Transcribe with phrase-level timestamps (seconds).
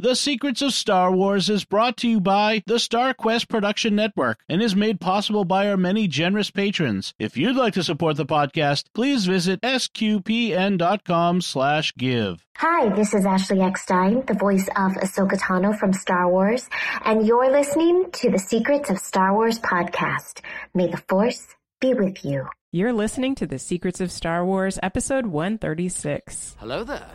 [0.00, 4.38] The Secrets of Star Wars is brought to you by the Star Quest Production Network
[4.48, 7.14] and is made possible by our many generous patrons.
[7.18, 12.46] If you'd like to support the podcast, please visit sqpn.com slash give.
[12.58, 16.68] Hi, this is Ashley Eckstein, the voice of Ahsoka Tano from Star Wars,
[17.04, 20.42] and you're listening to the Secrets of Star Wars podcast.
[20.74, 22.46] May the Force be with you.
[22.70, 26.56] You're listening to the Secrets of Star Wars, episode 136.
[26.60, 27.14] Hello there.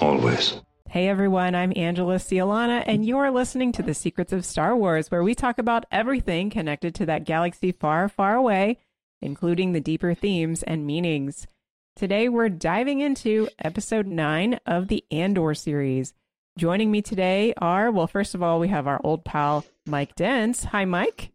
[0.00, 0.60] always.
[0.88, 5.22] Hey everyone, I'm Angela Sealana, and you're listening to The Secrets of Star Wars, where
[5.22, 8.78] we talk about everything connected to that galaxy far, far away,
[9.22, 11.46] including the deeper themes and meanings.
[11.94, 16.12] Today, we're diving into episode 9 of the Andor series.
[16.58, 20.64] Joining me today are, well, first of all, we have our old pal, Mike Denz.
[20.64, 21.30] Hi, Mike.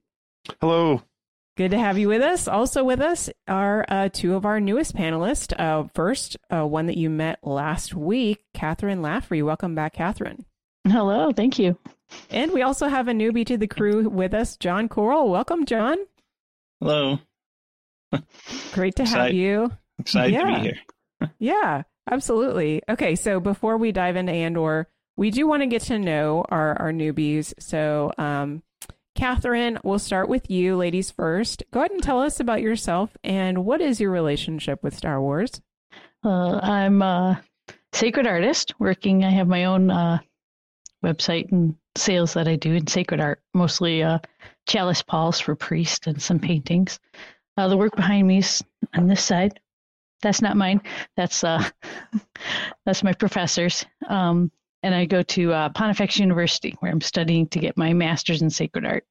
[0.60, 1.02] Hello.
[1.58, 2.50] Good to have you with us.
[2.50, 5.58] Also with us are uh, two of our newest panelists.
[5.58, 9.42] Uh, first, uh, one that you met last week, Kathryn Laffrey.
[9.42, 10.44] Welcome back, Kathryn.
[10.86, 11.32] Hello.
[11.32, 11.78] Thank you.
[12.30, 15.30] And we also have a newbie to the crew with us, Jon Koral.
[15.30, 15.96] Welcome, Jon.
[16.82, 17.20] Hello.
[18.74, 19.72] Great to excited, have you.
[19.98, 20.42] Excited yeah.
[20.42, 21.32] to be here.
[21.40, 22.82] yeah, absolutely.
[22.90, 26.78] Okay, so before we dive into Andor, we do want to get to know our,
[26.82, 27.54] our newbies.
[27.60, 28.62] So, um,
[29.16, 31.64] Kathryn, we'll start with you, ladies first.
[31.72, 35.62] Go ahead and tell us about yourself and what is your relationship with Star Wars?
[36.24, 37.42] Uh, I'm a
[37.94, 39.24] sacred artist working.
[39.24, 40.20] I have my own uh,
[41.04, 44.20] website and sales that I do in sacred art, mostly uh,
[44.68, 47.00] chalice palls for priests and some paintings.
[47.58, 48.62] Uh, the work behind me is
[48.94, 49.60] on this side.
[50.22, 50.82] That's not mine.
[51.16, 51.64] That's uh,
[52.86, 53.86] that's my professor's.
[54.08, 54.52] Um,
[54.86, 58.52] and I go to uh, Pontifex University where I'm studying to get my master's in
[58.52, 59.04] sacred art.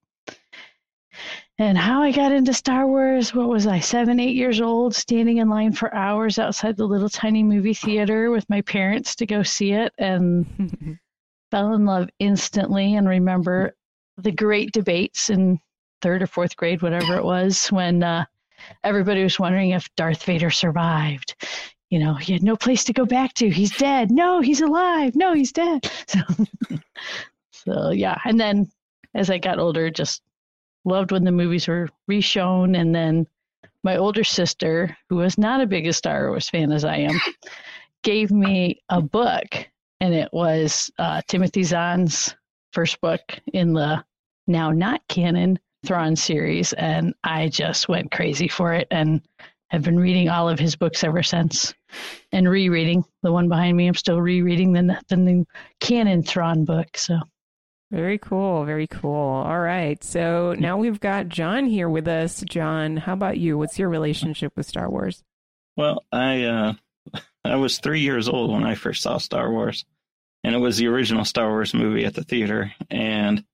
[1.58, 5.38] And how I got into Star Wars, what was I, seven, eight years old, standing
[5.38, 9.42] in line for hours outside the little tiny movie theater with my parents to go
[9.42, 10.98] see it and
[11.50, 13.74] fell in love instantly and remember
[14.16, 15.58] the great debates in
[16.02, 18.24] third or fourth grade, whatever it was, when uh,
[18.84, 21.34] everybody was wondering if Darth Vader survived
[21.90, 23.50] you know, he had no place to go back to.
[23.50, 24.10] He's dead.
[24.10, 25.14] No, he's alive.
[25.14, 25.90] No, he's dead.
[26.06, 26.20] So,
[27.50, 28.18] so yeah.
[28.24, 28.70] And then
[29.14, 30.22] as I got older, just
[30.84, 32.78] loved when the movies were reshown.
[32.78, 33.26] And then
[33.82, 37.18] my older sister, who was not a big Star Wars fan as I am,
[38.02, 39.68] gave me a book,
[40.00, 42.34] and it was uh, Timothy Zahn's
[42.72, 44.04] first book in the
[44.46, 49.20] now not canon Thrawn series, and I just went crazy for it and
[49.74, 51.74] have been reading all of his books ever since
[52.30, 53.88] and rereading the one behind me.
[53.88, 55.46] I'm still rereading the the new
[55.80, 56.96] canon Thrawn book.
[56.96, 57.18] So
[57.90, 59.12] very cool, very cool.
[59.12, 62.42] All right, so now we've got Jon here with us.
[62.48, 63.58] Jon, how about you?
[63.58, 65.22] What's your relationship with Star Wars?
[65.76, 66.74] Well, I uh,
[67.44, 69.84] I was three years old when I first saw Star Wars,
[70.44, 72.72] and it was the original Star Wars movie at the theater.
[72.90, 73.44] And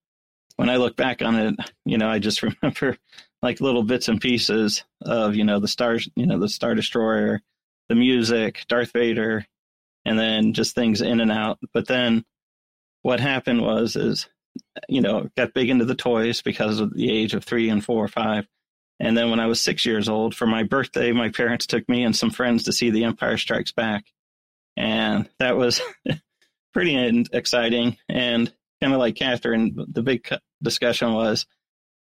[0.56, 1.54] when I look back on it,
[1.86, 2.98] you know, I just remember
[3.42, 7.40] like little bits and pieces of you know the stars, you know, the Star Destroyer
[7.90, 9.44] the music, Darth Vader,
[10.06, 11.58] and then just things in and out.
[11.74, 12.24] But then
[13.02, 14.28] what happened was is
[14.88, 18.02] you know got big into the toys because of the age of three and four
[18.02, 18.46] or five.
[19.00, 22.04] And then when I was six years old, for my birthday, my parents took me
[22.04, 24.04] and some friends to see The Empire Strikes Back,
[24.76, 25.80] and that was
[26.72, 27.96] pretty exciting.
[28.08, 30.28] And kind of like Kathryn, the big
[30.62, 31.44] discussion was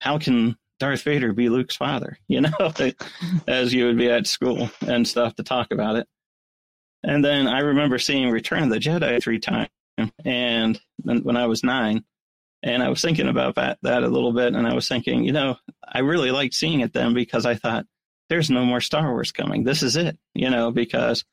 [0.01, 2.73] how can Darth Vader be Luke's father, you know,
[3.49, 6.07] as you would be at school and stuff to talk about it.
[7.03, 9.69] And then I remember seeing Return of the Jedi three times,
[10.25, 12.05] and when I was nine,
[12.63, 15.33] and I was thinking about that that a little bit, and I was thinking, you
[15.33, 15.57] know,
[15.87, 17.87] I really liked seeing it then because I thought
[18.31, 19.65] there's no more Star Wars coming.
[19.65, 21.25] This is it, you know, because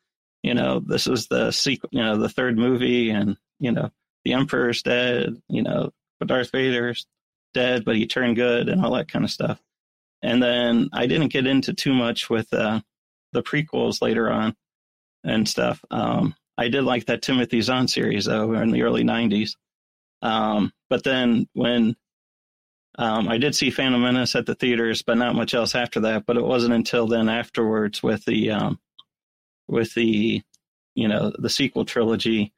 [0.43, 3.91] you know this is the sequel, you know, the third movie, and you know,
[4.25, 7.07] the Emperor's dead, you know, but Darth Vader's
[7.53, 9.59] dead, but he turned good and all that kind of stuff.
[10.21, 12.81] And then I didn't get into too much with uh,
[13.33, 14.55] the prequels later on
[15.23, 15.83] and stuff.
[15.89, 19.55] Um, I did like that Timothy Zahn series though in the early '90s.
[20.21, 21.95] Um, but then when
[22.97, 26.25] um, I did see Phantom Menace at the theaters, but not much else after that.
[26.25, 28.79] But it wasn't until then afterwards with the um,
[29.67, 30.41] with the
[30.93, 32.53] you know the sequel trilogy,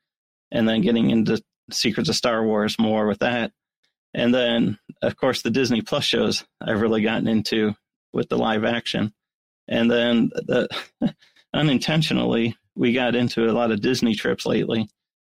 [0.52, 1.42] and then getting into
[1.72, 3.52] Secrets of Star Wars more with that.
[4.14, 7.74] And then, of course, the Disney Plus shows I've really gotten into
[8.12, 9.14] with the live action.
[9.68, 10.68] And then the
[11.54, 14.90] unintentionally, we got into a lot of Disney trips lately.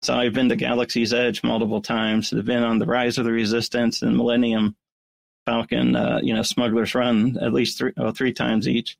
[0.03, 2.33] So I've been to Galaxy's Edge multiple times.
[2.33, 4.77] I've been on the Rise of the Resistance and Millennium
[5.47, 8.97] Falcon, uh, you know, Smuggler's Run at least three, well, three times each.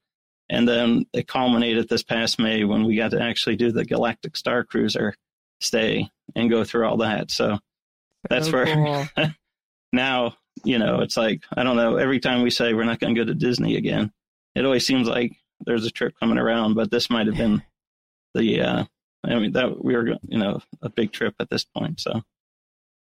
[0.49, 4.37] And then it culminated this past May when we got to actually do the Galactic
[4.37, 5.15] Star Cruiser
[5.61, 7.31] stay and go through all that.
[7.33, 7.59] So
[8.31, 9.09] that's oh, where cool.
[9.97, 13.15] now, you know, it's like, I don't know, every time we say we're not going
[13.15, 14.13] to go to Disney again,
[14.55, 15.33] it always seems like
[15.65, 17.63] there's a trip coming around, but this might have been
[18.35, 18.85] the, uh,
[19.25, 22.01] I mean, that we were, you know, a big trip at this point.
[22.01, 22.13] So,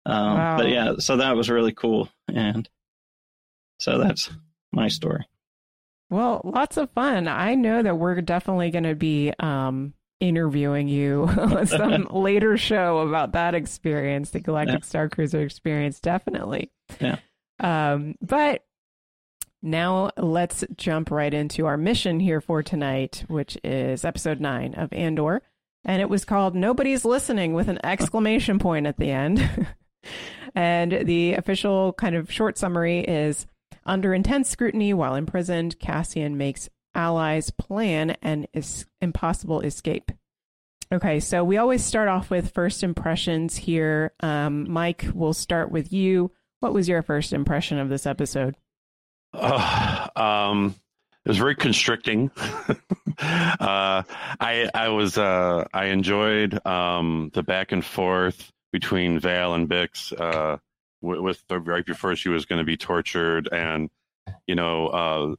[0.06, 0.58] um, wow.
[0.58, 2.10] but yeah, so that was really cool.
[2.28, 2.70] And
[3.80, 4.30] so that's
[4.72, 5.26] my story.
[6.10, 7.28] Well, lots of fun.
[7.28, 13.00] I know that we're definitely going to be um, interviewing you on some later show
[13.00, 14.86] about that experience, the Galactic yeah.
[14.86, 16.72] Star Cruiser experience, definitely.
[17.02, 17.18] Yeah.
[17.60, 18.64] Um, but
[19.62, 24.94] now let's jump right into our mission here for tonight, which is episode nine of
[24.94, 25.42] Andor.
[25.84, 29.68] And it was called Nobody's Listening with an exclamation point at the end.
[30.56, 33.48] and the official kind of short summary is
[33.86, 38.48] under intense scrutiny while imprisoned, Cassian makes allies plan an
[39.02, 40.12] impossible escape.
[40.94, 44.14] Okay, so we always start off with first impressions here.
[44.20, 46.32] Um, Mike, we'll start with you.
[46.60, 48.56] What was your first impression of this episode?
[49.34, 50.76] Uh, um,
[51.24, 52.32] it was very constricting.
[52.68, 54.04] uh,
[54.40, 60.20] I I was uh, I enjoyed um, the back and forth between Val and Bix
[60.20, 60.58] uh,
[61.02, 63.90] with, with the, right before she was going to be tortured, and
[64.48, 65.36] you know uh,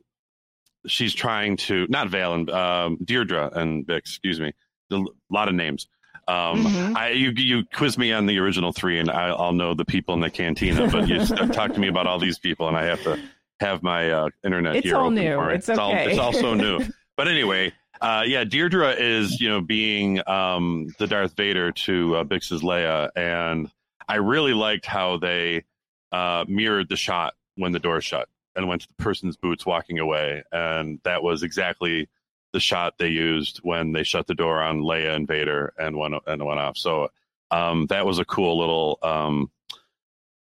[0.87, 4.53] she's trying to not Val and um, Deirdre and Bix, excuse me,
[4.91, 5.87] a lot of names.
[6.29, 6.97] Um, mm-hmm.
[6.97, 10.15] I you you quiz me on the original three, and I, will know the people
[10.15, 10.89] in the cantina.
[10.89, 13.21] But you talk to me about all these people, and I have to
[13.61, 14.97] have my uh, internet it's here.
[14.97, 15.41] All new.
[15.49, 15.81] It's, it's okay.
[15.81, 16.81] all it's also new.
[17.15, 22.25] But anyway, uh, yeah, Deirdre is you know being um, the Darth Vader to uh,
[22.25, 23.71] Bix's Leia, and
[24.09, 25.65] I really liked how they
[26.11, 29.99] uh, mirrored the shot when the door shut and went to the person's boots walking
[29.99, 32.09] away, and that was exactly
[32.53, 36.15] the shot they used when they shut the door on Leia and Vader and went
[36.27, 36.77] and went off.
[36.77, 37.09] So
[37.51, 39.51] um, that was a cool little um,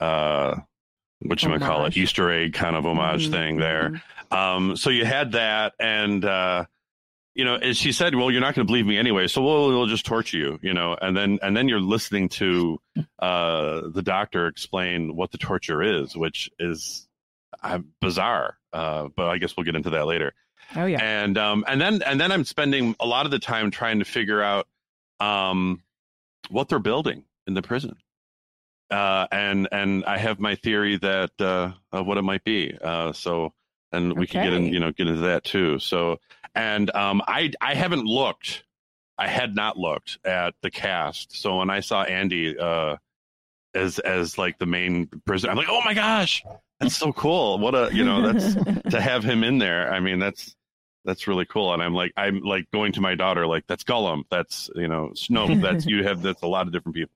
[0.00, 0.56] uh,
[1.20, 3.32] what you might call it Easter egg kind of homage mm-hmm.
[3.32, 3.90] thing there.
[3.90, 4.34] Mm-hmm.
[4.34, 6.66] Um, so you had that, and uh,
[7.34, 9.68] you know, as she said, well, you're not going to believe me anyway, so we'll,
[9.68, 12.78] we'll just torture you, you know, and then and then you're listening to
[13.18, 17.07] uh, the doctor explain what the torture is, which is
[17.62, 18.58] uh, bizarre.
[18.72, 20.34] Uh, but I guess we'll get into that later.
[20.76, 21.02] Oh yeah.
[21.02, 24.04] And um and then and then I'm spending a lot of the time trying to
[24.04, 24.66] figure out
[25.20, 25.82] um
[26.50, 27.96] what they're building in the prison.
[28.90, 32.76] Uh and and I have my theory that uh of what it might be.
[32.80, 33.52] Uh so
[33.92, 34.32] and we okay.
[34.32, 35.78] can get in you know get into that too.
[35.78, 36.18] So
[36.54, 38.64] and um I I haven't looked
[39.16, 41.34] I had not looked at the cast.
[41.34, 42.96] So when I saw Andy uh
[43.74, 46.42] as as like the main prisoner, I'm like, oh my gosh,
[46.80, 47.58] that's so cool.
[47.58, 48.54] What a you know that's
[48.90, 49.92] to have him in there.
[49.92, 50.54] I mean that's
[51.04, 51.72] that's really cool.
[51.72, 54.24] And I'm like, I'm like going to my daughter, like, that's Gollum.
[54.30, 55.62] That's, you know, Snoke.
[55.62, 57.14] that's, you have, that's a lot of different people.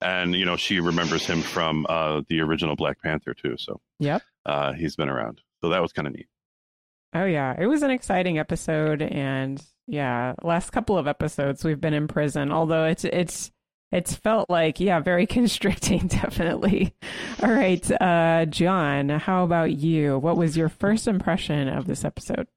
[0.00, 3.54] And, you know, she remembers him from uh, the original Black Panther too.
[3.58, 4.22] So, yep.
[4.44, 5.40] Uh, he's been around.
[5.60, 6.26] So that was kind of neat.
[7.14, 7.54] Oh, yeah.
[7.56, 9.02] It was an exciting episode.
[9.02, 13.52] And yeah, last couple of episodes we've been in prison, although it's, it's,
[13.92, 16.94] it's felt like yeah very constricting definitely
[17.42, 22.48] all right uh jon how about you what was your first impression of this episode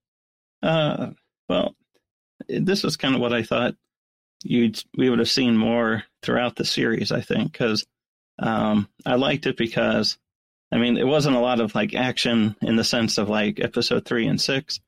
[0.66, 1.12] uh,
[1.48, 1.76] well,
[2.50, 3.76] this is kind of what I thought
[4.44, 7.12] you'd we would have seen more throughout the series.
[7.12, 7.86] I think because
[8.40, 10.18] um, I liked it because
[10.72, 14.06] I mean it wasn't a lot of like action in the sense of like episode
[14.06, 14.80] three and six,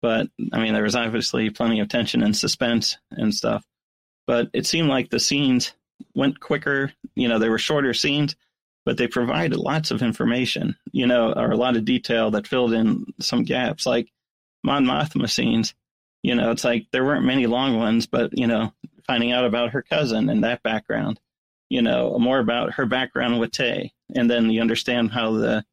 [0.00, 3.64] but I mean there was obviously plenty of tension and suspense and stuff.
[4.28, 5.72] But it seemed like the scenes
[6.14, 6.92] went quicker.
[7.14, 8.36] You know, they were shorter scenes,
[8.84, 10.76] but they provided lots of information.
[10.92, 13.86] You know, or a lot of detail that filled in some gaps.
[13.86, 14.08] Like
[14.64, 15.74] Mon Mothma scenes,
[16.22, 18.72] you know, it's like there weren't many long ones, but you know,
[19.06, 21.20] finding out about her cousin and that background,
[21.68, 25.64] you know, more about her background with Tay, and then you understand how the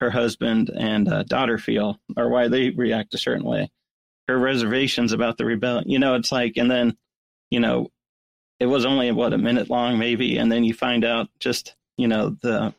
[0.00, 3.70] her husband and uh, daughter feel or why they react a certain way.
[4.28, 6.96] Her reservations about the rebellion, you know, it's like, and then,
[7.50, 7.90] you know,
[8.60, 12.06] it was only what a minute long, maybe, and then you find out just, you
[12.06, 12.74] know, the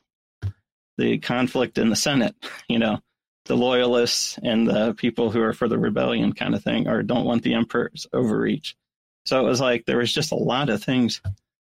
[0.98, 2.36] the conflict in the Senate,
[2.70, 3.00] you know,
[3.46, 7.26] the loyalists and the people who are for the rebellion kind of thing or don't
[7.26, 8.78] want the emperor's overreach.
[9.26, 11.22] So it was like there was just a lot of things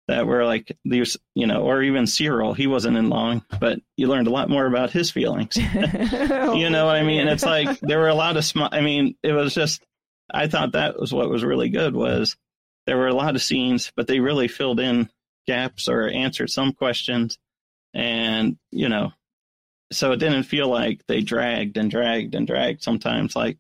[0.09, 2.52] that were like these, you know, or even Cyril.
[2.52, 5.57] He wasn't in long, but you learned a lot more about his feelings.
[5.57, 7.29] you know what I mean?
[7.29, 8.69] It's like there were a lot of small.
[8.73, 9.85] I mean, it was just.
[10.33, 12.37] I thought that was what was really good was
[12.90, 15.09] there were a lot of scenes, but they really filled in
[15.47, 17.38] gaps or answered some questions,
[17.94, 19.12] and you know,
[19.92, 22.82] so it didn't feel like they dragged and dragged and dragged.
[22.82, 23.59] Sometimes, like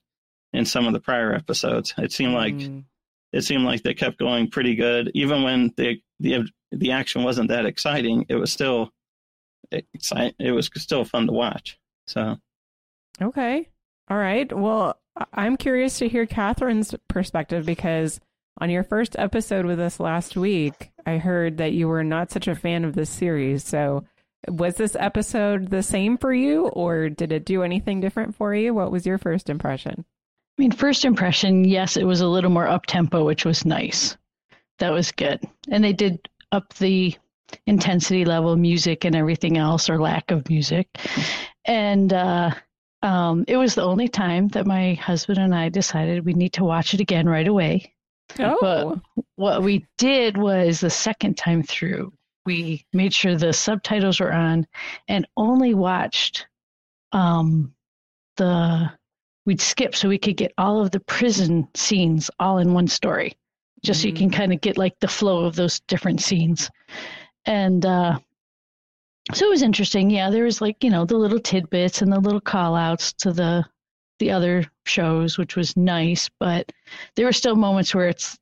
[0.52, 2.54] in some of the prior episodes, it seemed like.
[2.54, 2.86] Mm.
[3.32, 7.50] It seemed like they kept going pretty good, even when the the the action wasn't
[7.50, 8.26] that exciting.
[8.28, 8.90] It was still
[9.70, 10.34] exciting.
[10.40, 11.78] It was still fun to watch.
[12.08, 12.36] So,
[13.22, 13.68] Okay.
[14.08, 14.52] All right.
[14.52, 14.98] Well,
[15.32, 18.18] I'm curious to hear Kathryn's perspective because
[18.60, 22.46] on your first episode with us last week, I heard that you were not such
[22.46, 23.64] a fan of this series.
[23.64, 24.04] So,
[24.48, 28.72] was this episode the same for you, or did it do anything different for you?
[28.72, 30.04] What was your first impression?
[30.58, 34.16] I mean, first impression, yes, it was a little more up tempo, which was nice.
[34.78, 35.40] That was good.
[35.70, 37.14] And they did up the
[37.66, 40.88] intensity level, music and everything else, or lack of music.
[41.64, 42.50] And uh,
[43.02, 46.64] um, it was the only time that my husband and I decided we need to
[46.64, 47.94] watch it again right away.
[48.38, 52.12] Oh, But what we did was the second time through,
[52.46, 54.66] we made sure the subtitles were on
[55.08, 56.46] and only watched
[57.12, 57.74] um,
[58.36, 58.90] the
[59.46, 63.34] we'd skip so we could get all of the prison scenes all in one story
[63.82, 66.70] just so you can kind of get like the flow of those different scenes.
[67.46, 68.18] And uh
[69.32, 70.10] so it was interesting.
[70.10, 73.32] Yeah there was like you know the little tidbits and the little call outs to
[73.32, 73.64] the
[74.20, 76.70] the other shows which was nice but
[77.16, 78.38] there were still moments where it's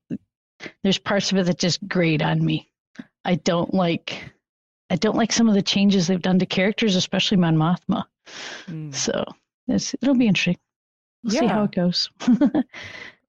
[0.82, 2.70] there's parts of it that just grate on me
[3.24, 4.30] i don't like
[4.90, 8.04] i don't like some of the changes they've done to characters especially mon mothma
[8.68, 8.94] Mm.
[8.94, 9.24] so
[9.68, 10.58] it's, it'll be interesting
[11.24, 12.10] we'll see how it goes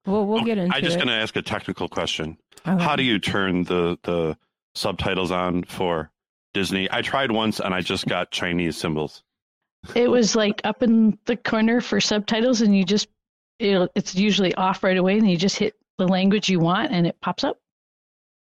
[0.06, 0.76] Well, we'll get into it.
[0.78, 2.38] I'm just going to ask a technical question.
[2.66, 2.82] Okay.
[2.82, 4.36] How do you turn the the
[4.74, 6.10] subtitles on for
[6.54, 6.88] Disney?
[6.90, 9.22] I tried once and I just got Chinese symbols.
[9.94, 13.08] It was like up in the corner for subtitles and you just
[13.58, 17.06] it, it's usually off right away and you just hit the language you want and
[17.06, 17.58] it pops up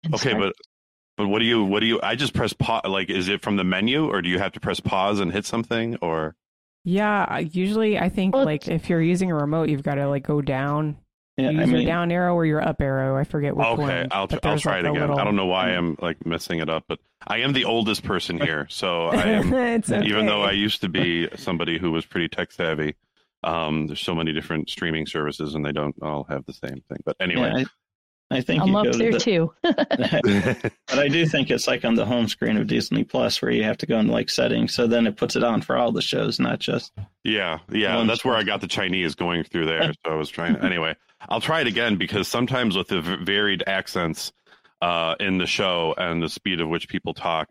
[0.07, 0.39] Okay, start.
[0.39, 0.53] but
[1.17, 1.99] but what do you what do you?
[2.03, 2.83] I just press pause.
[2.85, 5.45] Like, is it from the menu or do you have to press pause and hit
[5.45, 6.35] something or?
[6.83, 10.41] Yeah, usually I think like if you're using a remote, you've got to like go
[10.41, 10.97] down.
[11.37, 13.15] Yeah, use I your down arrow or your up arrow.
[13.15, 13.79] I forget which one.
[13.81, 15.01] Okay, I'll but I'll there's, try like, it again.
[15.01, 18.03] little- I don't know why I'm like messing it up, but I am the oldest
[18.03, 19.53] person here, so I am.
[19.53, 20.41] It's Even though.
[20.41, 22.95] I used to be somebody who was pretty tech savvy,
[23.43, 26.97] um, there's so many different streaming services and they don't all have the same thing.
[27.05, 27.63] But anyway, Yeah,
[28.31, 31.49] I, I think i'm you up go to there the- too but I do think
[31.51, 34.11] it's like on the home screen of Disney Plus where you have to go into
[34.11, 36.91] like settings, so then it puts it on for all the shows, not just.
[37.23, 39.93] Yeah, yeah, One that's where I got the Chinese going through there.
[40.05, 40.55] So I was trying.
[40.57, 40.95] Anyway,
[41.29, 44.31] I'll try it again because sometimes with the varied accents
[44.81, 47.49] uh, in the show and the speed of which people talk,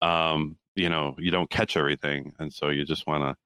[0.00, 3.36] um, you know, you don't catch everything, and so you just want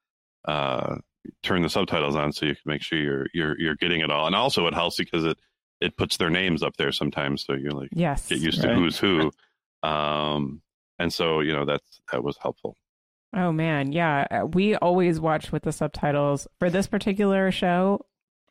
[0.46, 0.98] to uh,
[1.42, 4.26] turn the subtitles on so you can make sure you're you're you're getting it all.
[4.26, 5.38] And also, it helps because it
[5.80, 8.98] it puts their names up there sometimes, so you're like Yes, get used to who's
[8.98, 9.30] who.
[9.82, 10.62] Um,
[10.98, 12.76] and so you know that's that was helpful.
[13.34, 14.26] Oh man, yeah.
[14.30, 18.06] uh, We always watch with the subtitles for this particular show.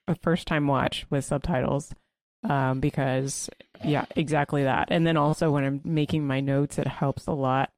[0.07, 1.93] A first time watch with subtitles,
[2.43, 3.49] um, because
[3.83, 4.89] yeah, exactly that.
[4.91, 7.71] And then also when I'm making my notes, it helps a lot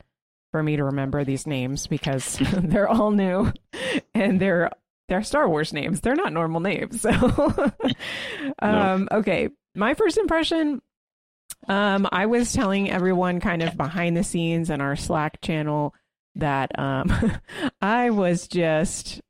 [0.52, 3.52] for me to remember these names because they're all new
[4.14, 4.72] and they're
[5.08, 6.02] they're Star Wars names.
[6.02, 7.02] They're not normal names.
[7.08, 7.72] So,
[8.60, 10.82] um, okay, my first impression.
[11.68, 15.94] Um, I was telling everyone kind of behind the scenes in our Slack channel
[16.36, 17.12] that um,
[17.82, 19.22] I was just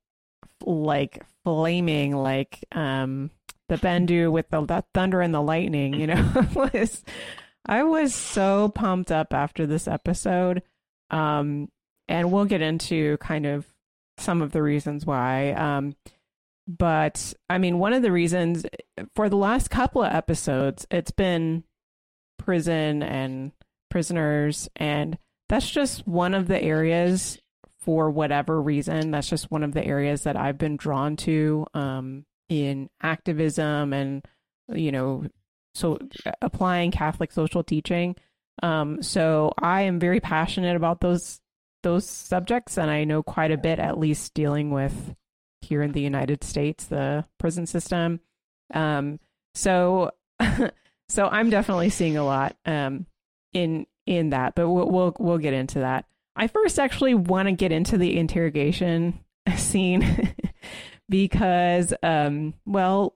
[0.65, 3.31] like flaming, like um,
[3.69, 5.93] the Bendu with the, the thunder and the lightning.
[5.93, 7.05] You know, was
[7.65, 10.61] I was so pumped up after this episode,
[11.09, 11.69] um,
[12.09, 13.65] and we'll get into kind of
[14.17, 15.51] some of the reasons why.
[15.51, 15.95] Um,
[16.67, 18.65] but I mean, one of the reasons
[19.15, 21.63] for the last couple of episodes, it's been
[22.37, 23.53] prison and
[23.89, 27.39] prisoners, and that's just one of the areas
[27.87, 29.11] for whatever reason.
[29.11, 34.27] That's just one of the areas that I've been drawn to um, in activism and
[34.73, 35.23] you know,
[35.73, 35.97] so
[36.41, 38.17] applying Catholic social teaching.
[38.61, 41.39] Um, so I am very passionate about those
[41.81, 45.15] those subjects, and I know quite a bit, at least dealing with
[45.61, 48.19] here in the United States, the prison system.
[48.73, 49.21] Um,
[49.55, 50.11] so,
[51.07, 53.05] so I'm definitely seeing a lot um,
[53.53, 56.03] in in that, but we'll we'll, we'll get into that.
[56.37, 59.19] I first actually want to get into the interrogation
[59.55, 60.33] scene
[61.09, 63.15] because, um, well,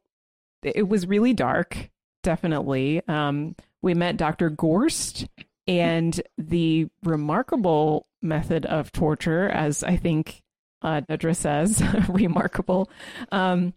[0.64, 1.90] it was really dark.
[2.24, 3.02] Definitely.
[3.08, 4.50] Um, we met Dr.
[4.50, 5.28] Gorst,
[5.68, 10.42] and the remarkable method of torture, as I think
[10.82, 12.90] uh, Dedra says, remarkable.
[13.32, 13.74] Um,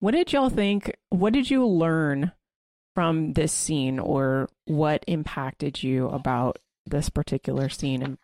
[0.00, 0.94] what did y'all think?
[1.10, 2.32] What did you learn
[2.94, 8.18] from this scene, or what impacted you about this particular scene?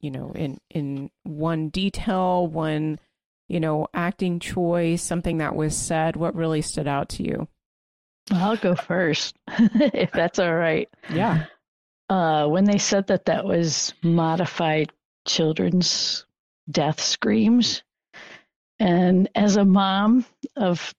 [0.00, 2.98] You know, in in one detail, one
[3.48, 6.16] you know, acting choice, something that was said.
[6.16, 7.48] What really stood out to you?
[8.30, 10.88] I'll go first, if that's all right.
[11.12, 11.44] Yeah.
[12.08, 14.90] Uh, when they said that that was modified
[15.26, 16.24] children's
[16.70, 17.82] death screams,
[18.78, 20.24] and as a mom
[20.56, 20.94] of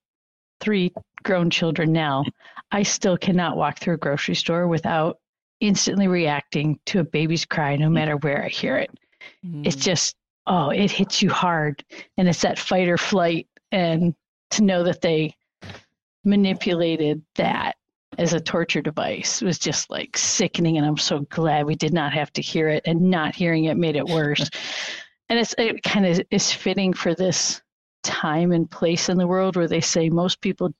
[0.60, 2.24] three grown children now,
[2.72, 5.18] I still cannot walk through a grocery store without
[5.64, 8.92] instantly reacting to a baby's cry, no matter where I hear it.
[9.46, 9.66] Mm.
[9.66, 11.84] It's just, oh, it hits you hard.
[12.18, 13.48] And it's that fight or flight.
[13.72, 14.14] And
[14.52, 15.36] to know that they
[16.26, 17.78] manipulated that
[18.18, 20.78] as a torture device was just like sickening.
[20.78, 23.78] And I'm so glad we did not have to hear it, and not hearing it
[23.78, 24.50] made it worse.
[25.30, 27.62] and it's, it kind of is fitting for this
[28.04, 30.74] time and place in the world where they say most people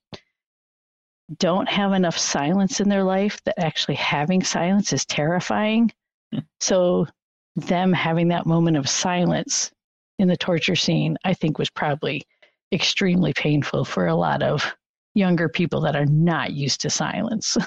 [1.40, 5.92] don't have enough silence in their life that actually having silence is terrifying.
[6.32, 6.40] Hmm.
[6.60, 7.08] So
[7.56, 9.72] them having that moment of silence
[10.20, 12.24] in the torture scene, I think was probably
[12.72, 14.76] extremely painful for a lot of
[15.14, 17.58] younger people that are not used to silence.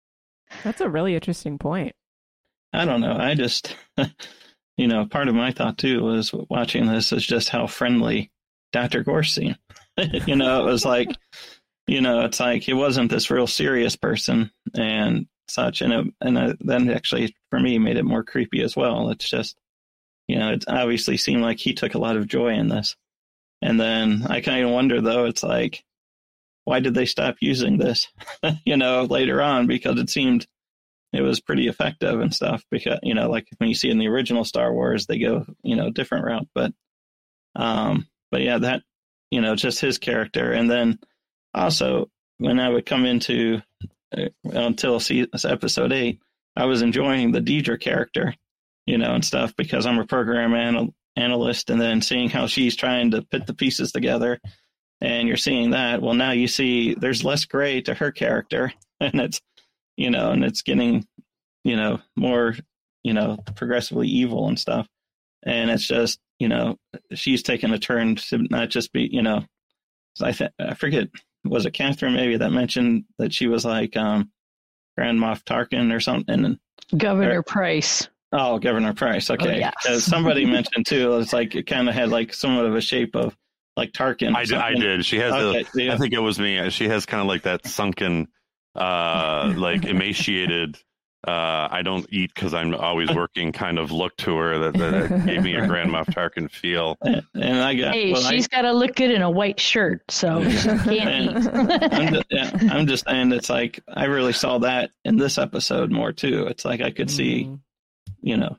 [0.64, 1.94] That's a really interesting point.
[2.72, 3.16] I don't know.
[3.16, 3.76] I just,
[4.76, 8.30] you know, part of my thought too was watching this is just how friendly
[8.72, 9.02] Dr.
[9.02, 9.58] Gorst seemed.
[10.26, 11.08] you know, it was like,
[11.86, 15.82] you know, it's like he wasn't this real serious person and such.
[15.82, 19.10] And it, and uh, then actually for me made it more creepy as well.
[19.10, 19.56] It's just,
[20.26, 22.96] you know, it obviously seemed like he took a lot of joy in this.
[23.62, 25.84] And then I kind of wonder though, it's like,
[26.64, 28.08] why did they stop using this,
[28.64, 29.68] you know, later on?
[29.68, 30.46] Because it seemed
[31.12, 32.64] it was pretty effective and stuff.
[32.70, 35.76] Because, you know, like when you see in the original Star Wars, they go, you
[35.76, 36.48] know, different route.
[36.54, 36.72] But,
[37.54, 38.82] um, but yeah, that,
[39.30, 40.52] you know, just his character.
[40.52, 40.98] And then
[41.56, 43.62] also when I would come into
[44.16, 45.00] uh, until
[45.44, 46.20] episode eight,
[46.54, 48.34] I was enjoying the Dedra character,
[48.86, 52.76] you know, and stuff because I'm a program anal- analyst, and then seeing how she's
[52.76, 54.40] trying to put the pieces together
[55.00, 56.02] and you're seeing that.
[56.02, 59.40] Well, now you see there's less gray to her character, and it's
[59.96, 61.06] you know, and it's getting
[61.64, 62.54] you know more
[63.02, 64.88] you know progressively evil and stuff,
[65.44, 66.76] and it's just you know
[67.14, 69.44] she's taking a turn to not just be you know,
[70.22, 71.08] I I forget
[71.46, 74.30] was it Kathryn maybe that mentioned that she was like um
[74.96, 76.58] Grand Moff Tarkin or something.
[76.96, 78.08] Governor or, Pryce.
[78.32, 79.30] Oh, Governor Pryce.
[79.30, 79.62] Okay.
[79.64, 80.04] Oh, yes.
[80.04, 83.36] somebody mentioned too, it's like it kind of had like somewhat of a shape of
[83.76, 84.34] like Tarkin.
[84.34, 85.04] I did, I did.
[85.04, 85.94] She has okay, a, yeah.
[85.94, 86.70] I think it was me.
[86.70, 88.28] She has kind of like that sunken,
[88.74, 90.78] uh, like emaciated.
[91.26, 93.50] Uh, I don't eat because I'm always working.
[93.50, 96.96] Kind of look to her that, that gave me a Grand Moff Tarkin feel.
[97.02, 97.94] And, I got.
[97.94, 101.48] Hey, well, she's got to look good in a white shirt, so she can't eat.
[101.54, 105.90] I'm, just, yeah, I'm just saying it's like I really saw that in this episode
[105.90, 106.46] more too.
[106.46, 107.58] It's like I could see, mm.
[108.20, 108.56] you know,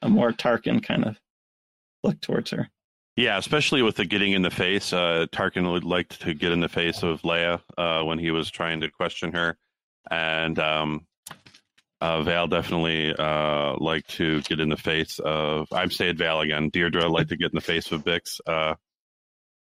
[0.00, 1.20] a more Tarkin kind of
[2.02, 2.70] look towards her.
[3.16, 4.92] Yeah, especially with the getting in the face.
[4.92, 8.50] Uh, Tarkin would like to get in the face of Leia uh, when he was
[8.50, 9.56] trying to question her,
[10.10, 11.06] and um,
[12.04, 15.68] uh, Val definitely uh, like to get in the face of.
[15.72, 16.68] I'm saying Val again.
[16.68, 18.40] Deirdre like to get in the face of Bix.
[18.46, 18.74] Uh,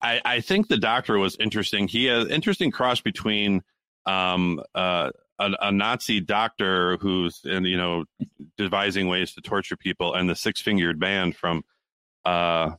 [0.04, 1.88] I, I think the Doctor was interesting.
[1.88, 3.64] He has interesting cross between
[4.06, 8.06] um, uh, a, a, Nazi doctor who's in, you know
[8.56, 11.64] devising ways to torture people, and the six fingered man from.
[12.24, 12.76] Uh,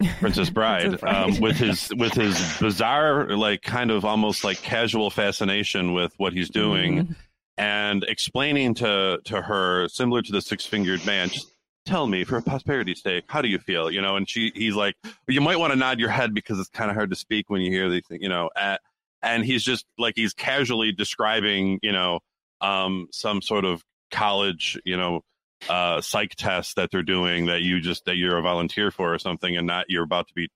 [0.20, 5.92] Princess Bride, um, with his with his bizarre, like kind of almost like casual fascination
[5.92, 7.12] with what he's doing, mm-hmm.
[7.58, 11.52] And explaining to to her, similar to the six fingered man, just
[11.84, 13.90] tell me for a prosperity's sake, how do you feel?
[13.90, 14.94] You know, and she he's like,
[15.26, 17.60] you might want to nod your head because it's kind of hard to speak when
[17.60, 18.50] you hear these things, you know.
[18.56, 18.80] At,
[19.22, 22.20] and he's just like he's casually describing, you know,
[22.60, 25.22] um, some sort of college, you know,
[25.68, 29.18] uh, psych test that they're doing that you just that you're a volunteer for or
[29.18, 30.48] something, and not you're about to be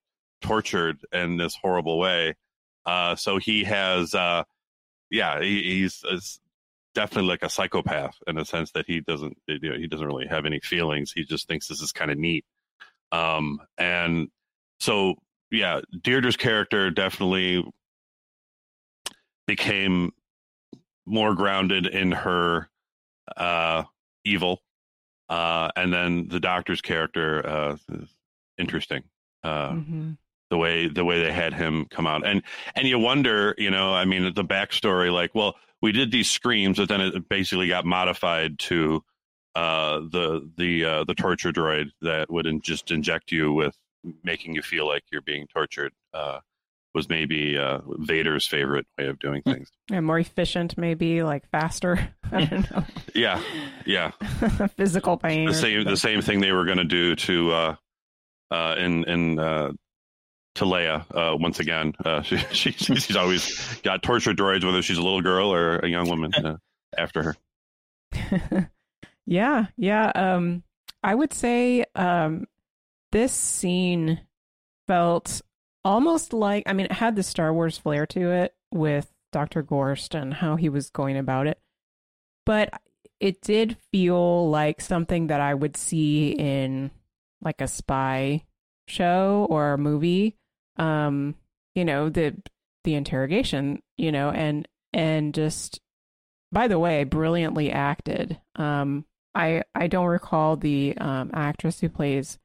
[0.43, 2.35] tortured in this horrible way.
[2.85, 4.43] Uh, so he has, uh,
[5.11, 6.41] yeah, he, he's, he's,
[6.95, 10.27] definitely like a psychopath in the sense that he doesn't, you know, he doesn't really
[10.27, 11.13] have any feelings.
[11.13, 12.45] He just thinks this is kind of neat.
[13.11, 14.29] Um, and
[14.81, 15.15] so,
[15.51, 17.65] yeah, Deirdre's character definitely
[19.47, 20.13] became
[21.07, 22.69] more grounded in her
[23.37, 23.85] uh,
[24.25, 24.61] evil
[25.33, 27.77] uh, and then the doctor's character uh,
[28.59, 29.03] interesting.
[29.43, 30.11] Uh, mm-hmm.
[30.51, 32.43] The way the way they had him come out, and
[32.77, 36.79] and you wonder, you know, I mean, the backstory, like, well, we did these screams,
[36.79, 39.03] but then it basically got modified to
[39.55, 43.77] uh, the the uh, the torture droid that would in- just inject you with
[44.25, 45.93] making you feel like you're being tortured.
[46.15, 46.39] Uh,
[46.95, 49.71] was maybe uh, Vader's favorite way of doing things.
[49.91, 52.11] Yeah, more efficient, maybe like faster.
[52.33, 52.85] I don't know.
[53.15, 53.43] yeah,
[53.87, 54.11] yeah.
[54.77, 55.47] Physical pain.
[55.49, 57.77] The same the same thing they were going to do to uh,
[58.51, 59.39] uh, in in
[60.57, 61.95] to Leia uh, once again.
[62.05, 65.89] Uh, she, she she's always got torture droids, whether she's a little girl or a
[65.89, 66.57] young woman uh,
[66.97, 67.37] after
[68.13, 68.71] her.
[69.27, 70.11] Yeah, yeah.
[70.15, 70.63] Um,
[71.03, 72.47] I would say um,
[73.13, 74.21] this scene
[74.87, 75.43] felt
[75.85, 79.63] almost like I mean, it had the Star Wars flair to it with Dr.
[79.63, 81.59] Gorst and how he was going about it,
[82.45, 82.81] but
[83.21, 86.91] it did feel like something that I would see in
[87.41, 88.45] like a spy
[88.89, 90.37] show or a movie.
[90.77, 91.35] Um,
[91.75, 92.37] you know, the
[92.85, 95.81] the interrogation, you know, and and just
[96.51, 98.39] by the way, brilliantly acted.
[98.57, 99.05] Um,
[99.35, 102.39] I I don't recall the um, actress who plays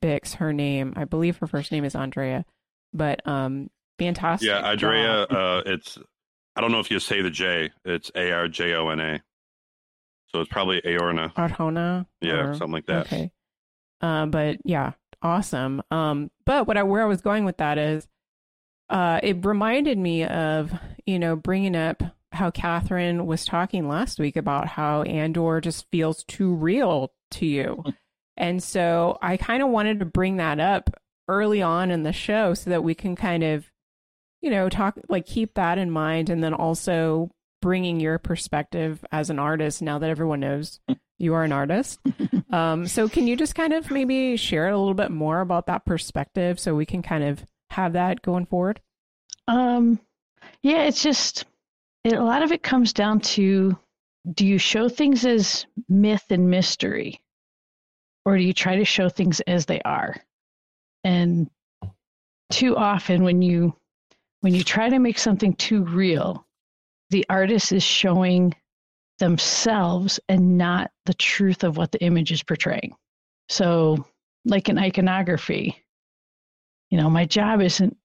[0.00, 0.34] Bix.
[0.34, 2.44] Her name, I believe, her first name is Andrea,
[2.92, 4.48] but um, fantastic.
[4.48, 5.22] Yeah, Andrea.
[5.22, 5.98] Uh, it's
[6.56, 7.70] I don't know if you say the J.
[7.84, 9.22] It's A R J O N A.
[10.28, 11.32] So it's probably Aorna.
[11.36, 12.06] Arjona.
[12.20, 13.06] Yeah, or- something like that.
[13.06, 13.30] Okay.
[14.00, 14.92] Um, but yeah,
[15.22, 15.82] awesome.
[15.90, 18.06] Um, but what I where I was going with that is,
[18.88, 20.72] uh, it reminded me of
[21.06, 26.24] you know bringing up how Kathryn was talking last week about how Andor just feels
[26.24, 27.84] too real to you,
[28.36, 30.90] and so I kind of wanted to bring that up
[31.28, 33.70] early on in the show so that we can kind of,
[34.40, 37.30] you know, talk like keep that in mind, and then also
[37.60, 40.80] bringing your perspective as an artist now that everyone knows
[41.18, 42.00] you are an artist.
[42.50, 45.84] um, so can you just kind of maybe share a little bit more about that
[45.84, 48.80] perspective so we can kind of have that going forward?
[49.48, 50.00] Um,
[50.62, 51.44] yeah, it's just
[52.04, 53.76] it, a lot of it comes down to
[54.34, 57.20] do you show things as myth and mystery,
[58.24, 60.16] or do you try to show things as they are?
[61.04, 61.50] And
[62.50, 63.74] too often, when you
[64.40, 66.46] when you try to make something too real,
[67.10, 68.54] the artist is showing
[69.18, 72.94] themselves and not the truth of what the image is portraying.
[73.48, 74.06] So,
[74.44, 75.76] like in iconography,
[76.90, 77.96] you know, my job isn't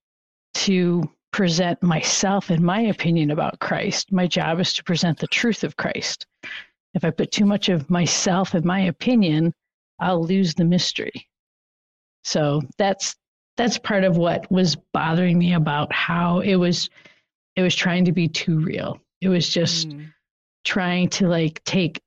[0.54, 4.12] to present myself and my opinion about Christ.
[4.12, 6.26] My job is to present the truth of Christ.
[6.94, 9.54] If I put too much of myself and my opinion,
[10.00, 11.28] I'll lose the mystery.
[12.24, 13.16] So that's
[13.56, 16.90] that's part of what was bothering me about how it was
[17.56, 19.00] it was trying to be too real.
[19.22, 20.12] It was just mm.
[20.68, 22.02] Trying to like take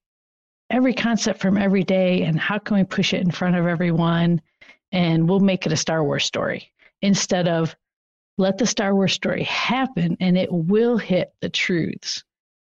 [0.69, 4.41] every concept from every day and how can we push it in front of everyone
[4.93, 6.71] and we'll make it a Star Wars story
[7.01, 7.75] instead of
[8.37, 12.23] let the Star Wars story happen and it will hit the truths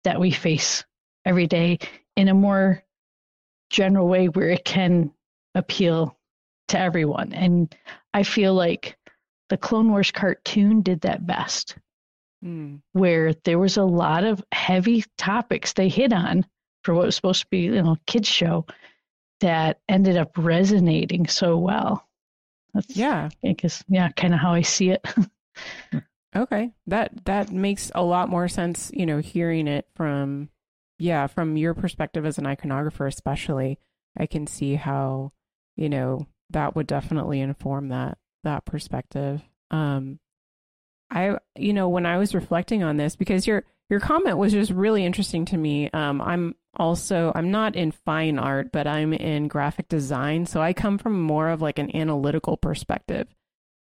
[0.06, 0.86] that we face
[1.26, 1.78] every day
[2.16, 2.82] in a more
[3.70, 5.12] general way where it can
[5.56, 6.18] appeal
[6.70, 7.34] to everyone.
[7.34, 7.76] And
[8.14, 8.98] I feel like
[9.50, 11.76] the Clone Wars cartoon did that best,
[12.94, 16.46] where there was a lot of heavy topics they hit on
[16.84, 18.66] for what was supposed to be, you know, kids show
[19.42, 22.08] that ended up resonating so well.
[22.74, 25.06] That's, yeah, I guess yeah, kind of how I see it.
[26.36, 26.72] Okay.
[26.88, 30.50] That that makes a lot more sense, you know, hearing it from
[30.98, 33.80] yeah, from your perspective as an iconographer especially.
[34.18, 35.34] I can see how,
[35.76, 39.42] you know, that would definitely inform that that perspective.
[39.72, 40.21] Um
[41.12, 44.72] I you know, when I was reflecting on this because your your comment was just
[44.72, 45.90] really interesting to me.
[45.92, 50.74] Um I'm also I'm not in fine art, but I'm in graphic design, so I
[50.74, 53.28] come from more of like an analytical perspective.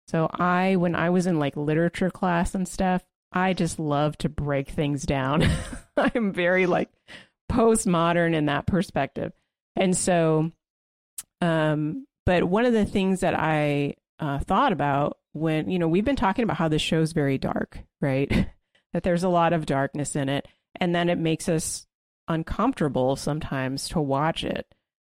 [0.08, 4.30] So I, when I was in like literature class and stuff, I just love to
[4.30, 5.44] break things down.
[5.98, 6.90] I'm very like
[7.52, 9.34] postmodern in that perspective.
[9.76, 10.52] And so,
[11.42, 16.06] um, but one of the things that I uh, thought about when, you know, we've
[16.06, 18.30] been talking about how this show's very dark, right?
[18.94, 20.48] that there's a lot of darkness in it.
[20.80, 21.86] And then it makes us
[22.28, 24.74] uncomfortable sometimes to watch it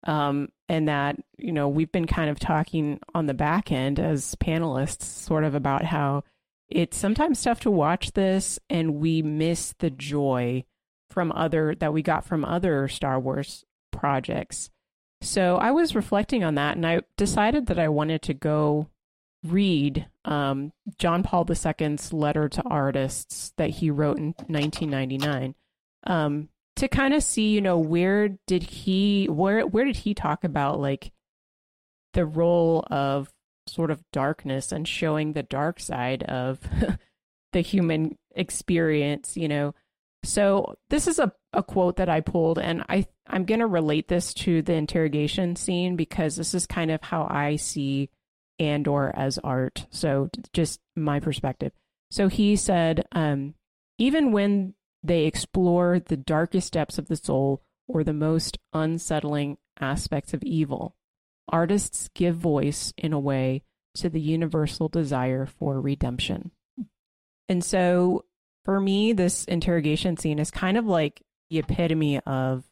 [0.05, 4.35] um, and that you know we've been kind of talking on the back end as
[4.37, 6.23] panelists sort of about how
[6.69, 10.65] it's sometimes tough to watch this and we miss the joy
[11.11, 14.71] from other that we got from other Star Wars projects.
[15.21, 18.89] So I was reflecting on that and I decided that I wanted to go
[19.45, 25.55] read um, John Paul II's letter to artists that he wrote in 1999.
[26.07, 30.43] Um, to kind of see, you know, where did he where where did he talk
[30.43, 31.13] about like
[32.15, 33.33] the role of
[33.67, 36.61] sort of darkness and showing the dark side of
[37.53, 39.75] the human experience, you know.
[40.25, 44.35] So this is a, a quote that I pulled, and I I'm gonna relate this
[44.35, 48.11] to the interrogation scene because this is kind of how I see
[48.59, 49.87] Andor as art.
[49.91, 51.73] So just my perspective.
[52.11, 53.55] So he said, um,
[53.99, 60.33] even when they explore the darkest depths of the soul or the most unsettling aspects
[60.33, 60.97] of evil,
[61.49, 63.63] artists give voice in a way
[63.97, 66.51] to the universal desire for redemption.
[67.49, 68.25] And so
[68.65, 72.65] for me, this interrogation scene is kind of like the epitome of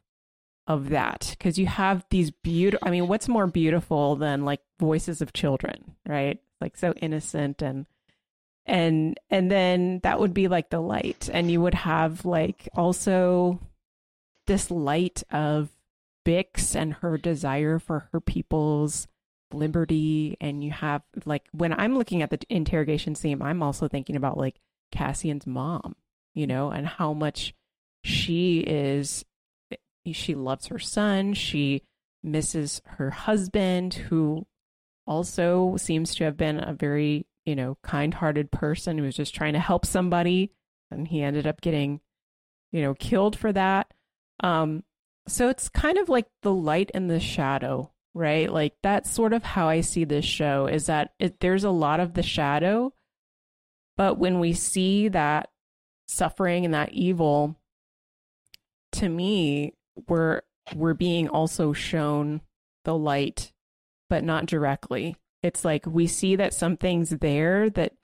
[0.66, 5.20] of that because you have these beautiful i mean what's more beautiful than like voices
[5.20, 6.38] of children right?
[6.60, 7.86] Like so innocent and
[8.64, 13.58] and and then that would be like the light and you would have like also
[14.46, 15.70] this light of
[16.24, 19.08] bix and her desire for her people's
[19.52, 24.14] liberty and you have like when i'm looking at the interrogation scene i'm also thinking
[24.14, 24.60] about like
[24.92, 25.96] cassian's mom
[26.32, 27.52] you know and how much
[28.04, 29.24] she is
[30.10, 31.34] she loves her son.
[31.34, 31.82] She
[32.22, 34.46] misses her husband who
[35.06, 39.52] also seems to have been a very you know kind-hearted person who was just trying
[39.52, 40.50] to help somebody.
[40.90, 42.00] And he ended up getting
[42.72, 43.92] you know killed for that.
[44.40, 44.82] Um
[45.28, 48.52] so it's kind of like the light and the shadow right?
[48.52, 52.00] Like that's sort of how i see this show is that it, there's a lot
[52.00, 52.92] of the shadow.
[53.96, 55.50] But when we see that
[56.06, 57.56] suffering and that evil
[58.92, 59.74] to me
[60.08, 60.42] we're
[60.74, 62.40] we're being also shown
[62.84, 63.52] the light
[64.08, 65.16] but not directly.
[65.42, 67.94] It's like we see that something's there that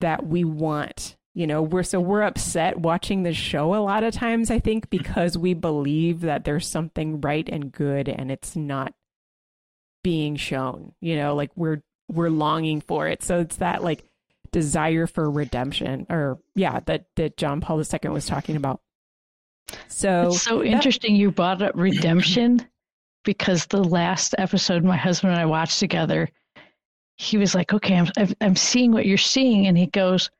[0.00, 1.60] that we want you know?
[1.60, 5.52] We're so we're upset watching the show a lot of times i think because we
[5.52, 8.94] believe that there's something right and good and it's not
[10.02, 11.34] being shown you know?
[11.34, 13.22] Like we're we're longing for it.
[13.22, 14.04] So it's that like
[14.52, 18.80] desire for redemption or yeah that that john paul ii was talking about
[19.88, 22.66] so it's so that, interesting you brought up redemption
[23.24, 26.28] because the last episode my husband and i watched together
[27.16, 28.08] he was like okay i'm
[28.40, 30.30] i'm seeing what you're seeing and he goes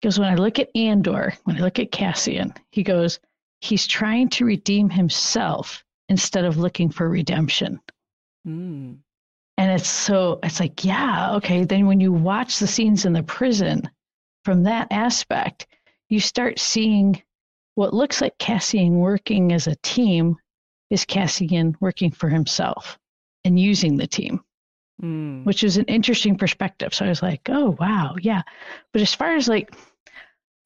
[0.00, 3.20] he goes when i look at andor when i look at cassian he goes
[3.60, 7.78] he's trying to redeem himself instead of looking for redemption
[8.46, 8.96] mm.
[9.60, 11.64] And it's so, it's like, yeah, okay.
[11.64, 13.90] Then when you watch the scenes in the prison
[14.42, 15.66] from that aspect,
[16.08, 17.22] you start seeing
[17.80, 20.36] what looks like Cassian working as a team
[20.90, 22.98] is Cassian working for himself
[23.42, 24.44] and using the team,
[25.02, 25.42] mm.
[25.46, 26.92] which is an interesting perspective.
[26.92, 28.42] So I was like, oh, wow, yeah.
[28.92, 29.74] But as far as like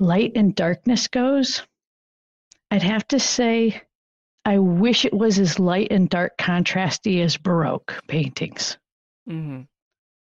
[0.00, 1.62] light and darkness goes,
[2.72, 3.80] I'd have to say
[4.44, 8.76] I wish it was as light and dark contrasty as Baroque paintings
[9.30, 9.60] mm-hmm.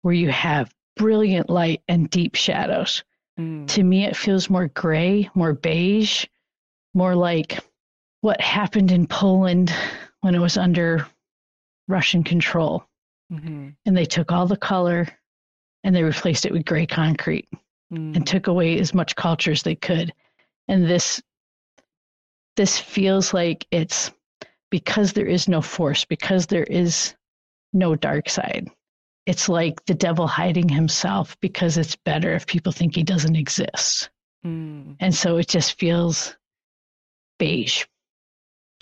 [0.03, 3.03] where you have brilliant light and deep shadows.
[3.37, 3.67] Mm.
[3.67, 6.25] To me, it feels more gray, more beige,
[6.95, 7.59] more like
[8.21, 9.73] what happened in Poland
[10.21, 11.07] when it was under
[11.87, 12.85] Russian control.
[13.33, 13.69] Mm-hmm.
[13.87, 15.07] And they took all the color
[15.85, 17.49] and they replaced it with gray concrete
[17.93, 18.17] mm.
[18.17, 20.13] and took away as much culture as they could.
[20.67, 21.23] And this
[22.57, 24.11] this feels like it's
[24.71, 27.15] because there is no force, because there is
[27.73, 28.69] no dark side
[29.29, 34.09] it's like the devil hiding himself because it's better if people think he doesn't exist.
[34.45, 34.97] Mm.
[35.01, 36.35] And so it just feels
[37.39, 37.85] beige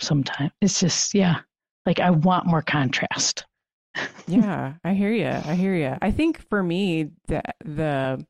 [0.01, 0.51] sometimes.
[0.61, 1.39] It's just, yeah,
[1.85, 3.45] like I want more contrast.
[4.27, 5.27] yeah, I hear you.
[5.27, 5.95] I hear you.
[6.01, 8.25] I think for me, the, the,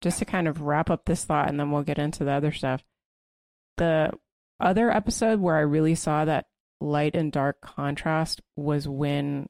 [0.00, 2.52] just to kind of wrap up this thought and then we'll get into the other
[2.52, 2.82] stuff.
[3.76, 4.12] The
[4.58, 6.46] other episode where I really saw that
[6.80, 9.48] light and dark contrast was when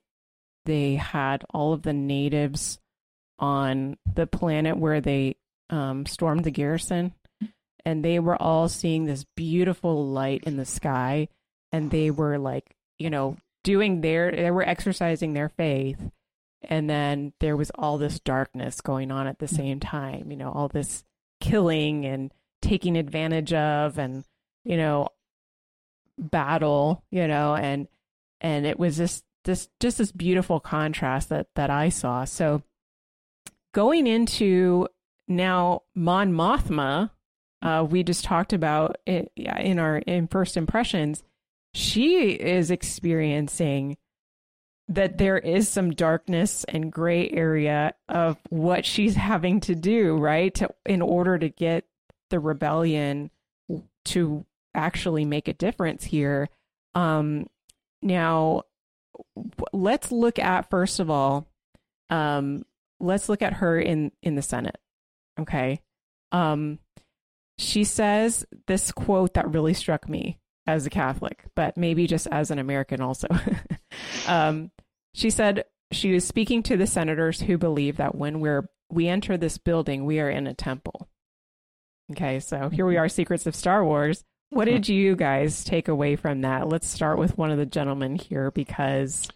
[0.64, 2.78] they had all of the natives
[3.38, 5.36] on the planet where they
[5.70, 7.14] um, stormed the garrison,
[7.84, 11.28] and they were all seeing this beautiful light in the sky,
[11.72, 16.00] and they were like, you know, doing their, they were exercising their faith,
[16.62, 20.50] and then there was all this darkness going on at the same time, you know,
[20.50, 21.04] all this
[21.40, 24.24] killing and taking advantage of, and
[24.64, 25.08] you know,
[26.18, 27.88] battle, you know, and
[28.40, 32.24] and it was just this just this beautiful contrast that that I saw.
[32.24, 32.62] So
[33.72, 34.88] going into
[35.28, 37.10] now Mon Mothma,
[37.62, 41.22] uh, we just talked about it in our in first impressions.
[41.74, 43.96] She is experiencing
[44.88, 50.52] that there is some darkness and gray area of what she's having to do, right,
[50.54, 51.84] to, in order to get
[52.30, 53.30] the rebellion
[54.04, 54.44] to
[54.74, 56.48] actually make a difference here.
[56.94, 57.46] Um,
[58.02, 58.62] now,
[59.72, 61.46] let's look at first of all,
[62.08, 62.64] um,
[62.98, 64.78] let's look at her in in the Senate.
[65.38, 65.80] Okay,
[66.32, 66.78] um,
[67.60, 72.50] she says this quote that really struck me as a Catholic, but maybe just as
[72.50, 73.28] an American also.
[74.26, 74.70] um,
[75.14, 79.36] she said she was speaking to the senators who believe that when we're we enter
[79.36, 81.08] this building, we are in a temple.
[82.12, 84.24] Okay, so here we are, Secrets of Star Wars.
[84.48, 86.68] What did you guys take away from that?
[86.68, 89.28] Let's start with one of the gentlemen here because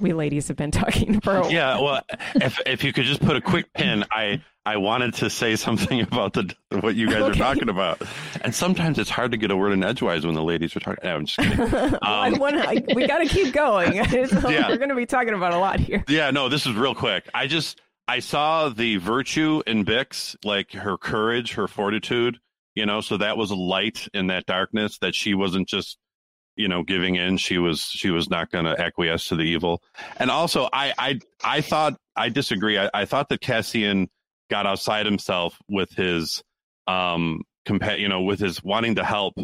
[0.00, 1.52] we ladies have been talking for a while.
[1.52, 2.02] Yeah, well,
[2.34, 6.00] if if you could just put a quick pin, I I wanted to say something
[6.12, 7.30] about the what you guys okay.
[7.30, 8.02] are talking about,
[8.42, 11.00] and sometimes it's hard to get a word in edgewise when the ladies are talking.
[11.02, 11.60] No, I'm just kidding.
[12.02, 13.94] Um, wanna, we got to keep going.
[13.94, 14.68] yeah.
[14.68, 16.04] We're going to be talking about a lot here.
[16.08, 17.28] Yeah, no, this is real quick.
[17.34, 22.38] I just I saw the virtue in Bix, like her courage, her fortitude.
[22.74, 25.98] You know, so that was a light in that darkness that she wasn't just
[26.56, 29.82] you know giving in she was she was not going to acquiesce to the evil.
[30.16, 32.78] And also i i i thought i disagree.
[32.78, 34.08] I, I, thought that cassian
[34.50, 36.42] got outside himself with his
[36.86, 39.34] um compa- you know with his wanting to help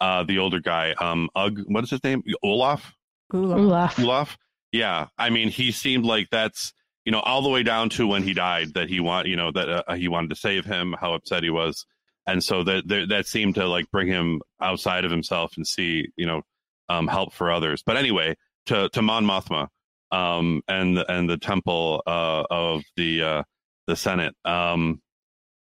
[0.00, 2.22] uh the older guy um Ugg, what is his name?
[2.42, 2.94] Olaf?
[3.32, 4.36] Olaf olaf
[4.74, 5.06] yeah.
[5.16, 6.72] I mean he seemed like that's
[7.04, 9.52] you know all the way down to when he died that he want you know
[9.52, 11.86] that uh, he wanted to save him how upset he was.
[12.26, 16.26] And so that that seemed to like bring him outside of himself and see you
[16.26, 16.42] know
[16.88, 17.82] um, help for others.
[17.84, 19.68] But anyway, to to Mon Mothma
[20.10, 23.42] um, and and the temple uh, of the uh,
[23.86, 24.34] the Senate.
[24.44, 25.00] Um,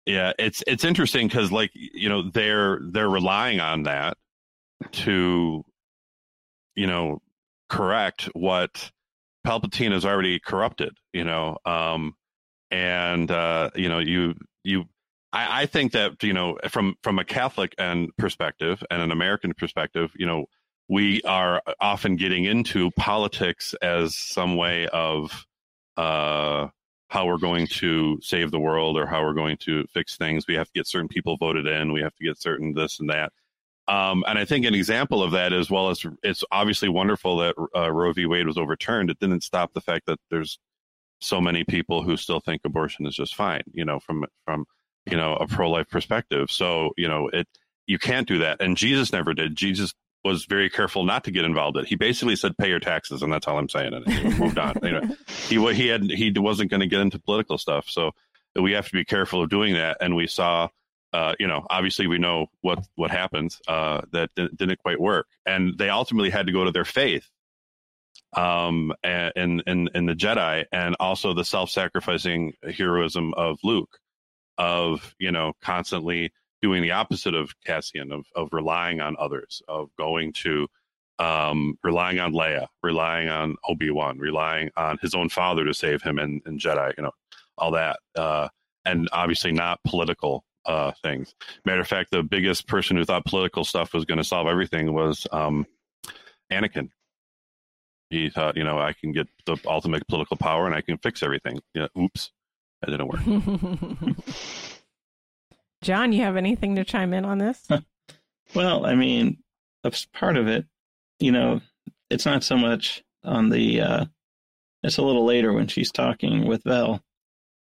[0.05, 4.17] yeah, it's it's interesting because like you know they're they're relying on that
[4.91, 5.63] to
[6.75, 7.21] you know
[7.69, 8.91] correct what
[9.45, 10.95] Palpatine has already corrupted.
[11.11, 12.13] You know, um,
[12.69, 14.85] and uh, you know you you
[15.33, 19.53] I, I think that you know from from a Catholic and perspective and an American
[19.55, 20.45] perspective, you know
[20.87, 25.45] we are often getting into politics as some way of
[25.97, 26.67] uh,
[27.09, 30.45] how we're going to save the world or how we're going to fix things.
[30.47, 31.91] We have to get certain people voted in.
[31.91, 33.31] We have to get certain this and that.
[33.87, 37.55] Um, and I think an example of that, as well as it's obviously wonderful that
[37.75, 38.25] uh, Roe v.
[38.25, 40.57] Wade was overturned, it didn't stop the fact that there's
[41.21, 43.61] so many people who still think abortion is just fine.
[43.71, 44.65] You know, from from
[45.05, 46.49] you know a pro life perspective.
[46.49, 47.47] So you know it
[47.85, 49.55] you can't do that, and Jesus never did.
[49.55, 49.93] Jesus
[50.25, 51.87] was very careful not to get involved in it.
[51.87, 53.93] He basically said, "Pay your taxes," and that's all I'm saying.
[53.93, 54.73] And he moved on.
[54.81, 55.15] You know,
[55.47, 58.11] he he had he wasn't going to get into political stuff, so
[58.55, 59.97] we have to be careful of doing that.
[60.01, 60.69] And we saw,
[61.13, 65.77] uh, you know, obviously we know what what happened uh, that didn't quite work, and
[65.77, 67.29] they ultimately had to go to their faith,
[68.33, 73.99] um, in in in the Jedi, and also the self-sacrificing heroism of Luke,
[74.57, 76.33] of you know constantly
[76.65, 80.67] doing the opposite of Cassian, of, of relying on others, of going to
[81.19, 86.01] um, relying on Leia, relying on Obi Wan, relying on his own father to save
[86.01, 87.11] him and, in Jedi, you know,
[87.55, 88.47] all that, uh,
[88.83, 91.35] and obviously not political uh, things.
[91.65, 94.91] Matter of fact, the biggest person who thought political stuff was going to solve everything
[94.91, 95.67] was um,
[96.51, 96.89] Anakin.
[98.09, 101.21] He thought, you know, I can get the ultimate political power and I can fix
[101.21, 101.59] everything.
[101.75, 102.31] Yeah, oops,
[102.81, 104.23] that didn't work.
[105.85, 107.67] Jon, you have anything to chime in on this?
[108.55, 109.37] well, I mean,
[109.83, 110.65] that's part of it.
[111.19, 111.61] You know,
[112.09, 113.81] it's not so much on the.
[113.81, 114.05] Uh,
[114.81, 117.03] it's a little later when she's talking with Vel,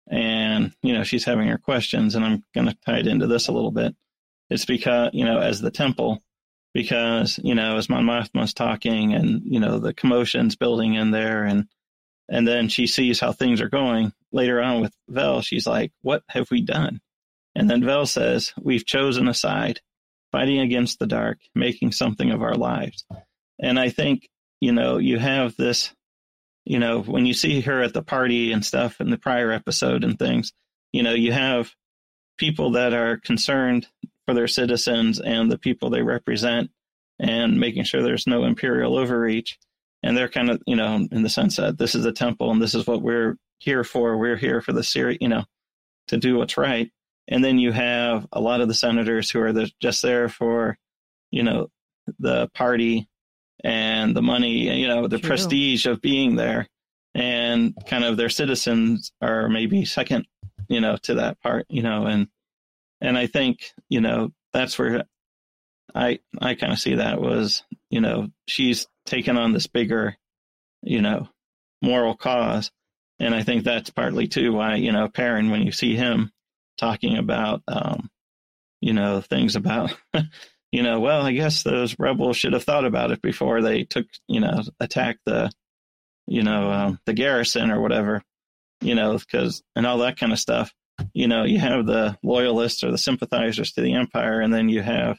[0.09, 3.49] and you know she's having her questions, and I'm going to tie it into this
[3.49, 3.95] a little bit.
[4.49, 6.23] It's because you know, as the temple,
[6.73, 11.45] because you know, as Mon Mothma's talking, and you know, the commotion's building in there,
[11.45, 11.69] and
[12.31, 15.43] and then she sees how things are going later on with Vel.
[15.43, 17.03] She's like, "What have we done?"
[17.55, 19.81] And then Vel says, We've chosen a side,
[20.33, 23.05] fighting against the dark, making something of our lives.
[23.61, 24.29] And I think,
[24.61, 25.95] you know, you have this,
[26.65, 30.05] you know, when you see her at the party and stuff in the prior episode
[30.05, 30.53] and things,
[30.93, 31.73] you know, you have
[32.37, 33.87] people that are concerned
[34.27, 36.71] for their citizens and the people they represent
[37.19, 39.59] and making sure there's no imperial overreach.
[40.03, 42.61] And they're kind of, you know, in the sense that this is a temple and
[42.61, 44.19] this is what we're here for.
[44.19, 45.45] We're here for the series, you know,
[46.09, 46.91] to do what's right.
[47.29, 50.79] And then you have a lot of the senators who are the, just there for,
[51.31, 51.71] you know,
[52.19, 53.09] the party
[53.63, 56.69] and the money, you know, the prestige of being there.
[57.15, 60.27] And kind of their citizens are maybe second,
[60.69, 62.29] you know, to that part, you know, and
[63.01, 65.05] and I think, you know, that's where
[65.95, 70.17] I I kind of see that was, you know, she's taken on this bigger,
[70.83, 71.29] you know,
[71.81, 72.71] moral cause.
[73.21, 76.33] And I think that's partly too why, you know, Perrin, when you see him,
[76.79, 78.09] talking about, um,
[78.81, 79.97] you know, things about,
[80.73, 84.07] you know, well, I guess those rebels should have thought about it before they took,
[84.29, 85.51] you know, attacked the,
[86.27, 88.23] you know, um, the garrison or whatever,
[88.81, 90.73] you know, because, and all that kind of stuff.
[91.13, 94.83] you know, you have the loyalists or the sympathizers to the empire, and then you
[94.83, 95.19] have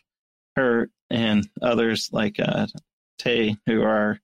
[0.55, 2.67] her and others like uh,
[3.19, 4.19] Tay who are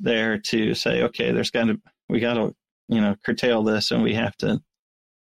[0.00, 2.54] there to say, okay, there's got to we got to
[2.88, 4.60] you know curtail this, and we have to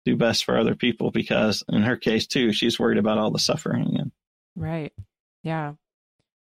[0.05, 3.39] do best for other people because in her case too, she's worried about all the
[3.39, 3.95] suffering.
[3.97, 4.11] And,
[4.55, 4.93] right.
[5.43, 5.73] Yeah.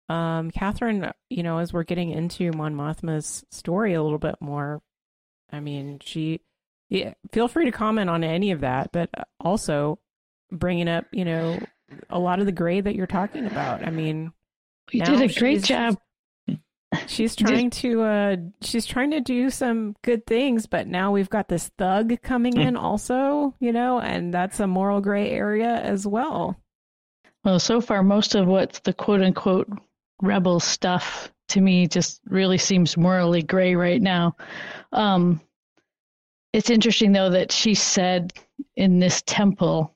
[0.09, 4.81] Um, Kathryn, you know, as we're getting into Mon Mothma's story a little bit more,
[5.51, 6.41] I mean, she,
[6.89, 9.99] yeah, feel free to comment on any of that, but also
[10.51, 11.59] bringing up, you know,
[12.09, 13.85] a lot of the gray that you're talking about.
[13.85, 14.31] I mean,
[14.91, 15.97] you did a great job.
[17.07, 21.47] She's trying to uh she's trying to do some good things, but now we've got
[21.47, 26.57] this thug coming in also, you know, and that's a moral gray area as well.
[27.43, 29.69] Well, so far most of what's the quote unquote
[30.21, 34.35] rebel stuff to me just really seems morally gray right now.
[34.91, 35.41] Um
[36.53, 38.33] it's interesting though that she said
[38.75, 39.95] in this temple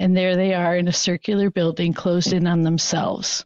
[0.00, 3.44] and there they are in a circular building closed in on themselves,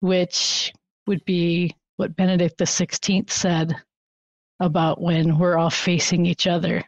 [0.00, 0.72] which
[1.06, 3.76] would be what Benedict XVI said
[4.58, 6.82] about when we're all facing each other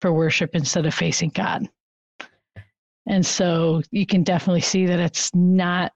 [0.00, 1.68] for worship instead of facing God.
[3.06, 5.92] And so you can definitely see that it's not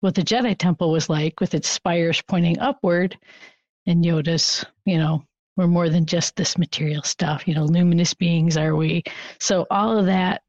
[0.00, 3.18] what the Jedi Temple was like with its spires pointing upward
[3.86, 5.22] and Yoda's, you know,
[5.58, 9.02] we're more than just this material stuff, you know, luminous beings are we.
[9.40, 10.40] So all of that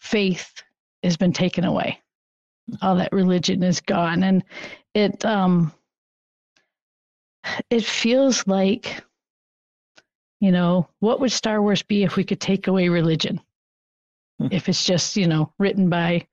[0.00, 0.64] faith
[1.04, 2.00] has been taken away.
[2.82, 4.22] All that religion is gone.
[4.22, 4.44] And
[4.94, 5.72] it um
[7.70, 9.02] it feels like
[10.40, 13.40] you know what would star wars be if we could take away religion
[14.38, 14.48] hmm.
[14.50, 16.26] if it's just you know written by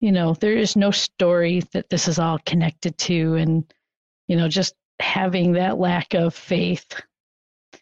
[0.00, 3.72] you know there is no story that this is all connected to and
[4.28, 7.00] you know just having that lack of faith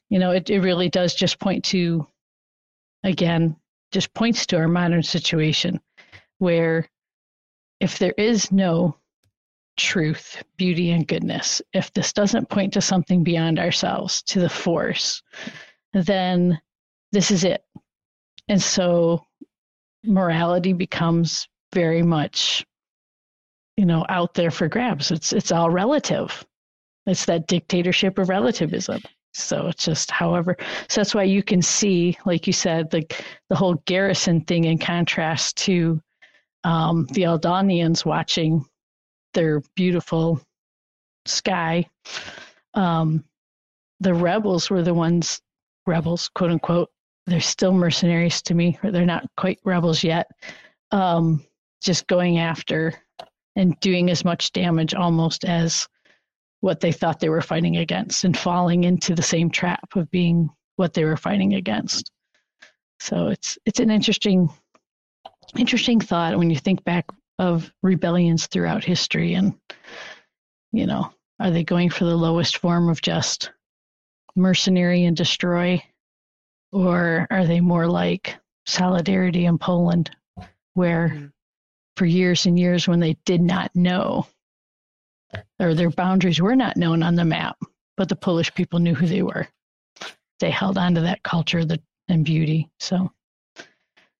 [0.08, 2.06] you know it, it really does just point to
[3.04, 3.56] again
[3.92, 5.80] just points to our modern situation
[6.38, 6.88] where
[7.80, 8.96] if there is no
[9.82, 15.22] truth, beauty, and goodness, if this doesn't point to something beyond ourselves, to the force,
[15.92, 16.60] then
[17.10, 17.64] this is it.
[18.48, 19.26] And so
[20.04, 22.64] morality becomes very much,
[23.76, 25.10] you know, out there for grabs.
[25.10, 26.44] It's it's all relative.
[27.06, 29.02] It's that dictatorship of relativism.
[29.34, 30.56] So it's just however
[30.88, 34.78] so that's why you can see, like you said, like the whole garrison thing in
[34.78, 36.00] contrast to
[36.64, 38.64] um, the Aldanians watching
[39.32, 40.40] their beautiful
[41.26, 41.88] sky.
[42.74, 43.24] Um,
[44.00, 45.40] the rebels were the ones,
[45.86, 46.90] rebels, quote unquote.
[47.26, 50.28] They're still mercenaries to me, or they're not quite rebels yet.
[50.90, 51.44] Um,
[51.80, 52.94] just going after
[53.56, 55.88] and doing as much damage almost as
[56.60, 60.48] what they thought they were fighting against and falling into the same trap of being
[60.76, 62.10] what they were fighting against.
[63.00, 64.48] So it's it's an interesting
[65.56, 67.06] interesting thought when you think back
[67.42, 69.52] of rebellions throughout history and
[70.70, 73.50] you know are they going for the lowest form of just
[74.36, 75.82] mercenary and destroy
[76.70, 80.08] or are they more like solidarity in poland
[80.74, 81.26] where mm-hmm.
[81.96, 84.24] for years and years when they did not know
[85.58, 87.58] or their boundaries were not known on the map
[87.96, 89.48] but the polish people knew who they were
[90.38, 91.64] they held on to that culture
[92.08, 93.10] and beauty so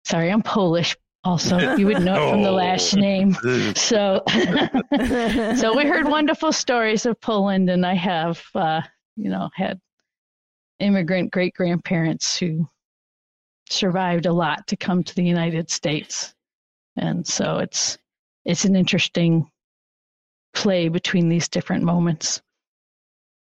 [0.04, 3.00] sorry i'm polish also you would know it from the last oh.
[3.00, 3.36] name.
[3.74, 8.82] So so we heard wonderful stories of poland and i have uh,
[9.16, 9.80] you know had
[10.78, 12.68] immigrant great grandparents who
[13.70, 16.34] survived a lot to come to the united states.
[16.96, 17.98] And so it's
[18.44, 19.50] it's an interesting
[20.52, 22.42] play between these different moments.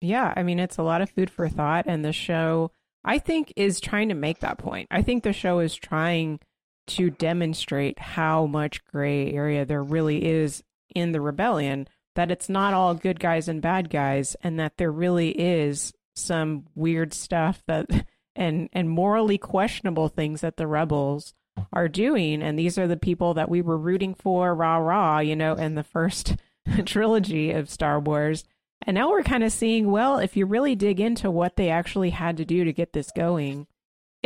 [0.01, 2.71] Yeah i mean it's a lot of food for thought and the show
[3.05, 4.89] i think is trying to make that point.
[4.91, 6.41] I think the show is trying
[6.87, 10.63] to demonstrate how much gray area there really is
[10.95, 14.91] in the rebellion that it's not all good guys and bad guys and that there
[14.91, 17.87] really is some weird stuff that
[18.35, 21.33] and and morally questionable things that the rebels
[21.73, 22.43] are doing.
[22.43, 25.75] And these are the people that we were rooting for rah rah you know in
[25.75, 26.37] the first
[26.85, 28.45] trilogy of Star Wars.
[28.87, 32.11] And now we're kind of seeing well if you really dig into what they actually
[32.11, 33.67] had to do to get this going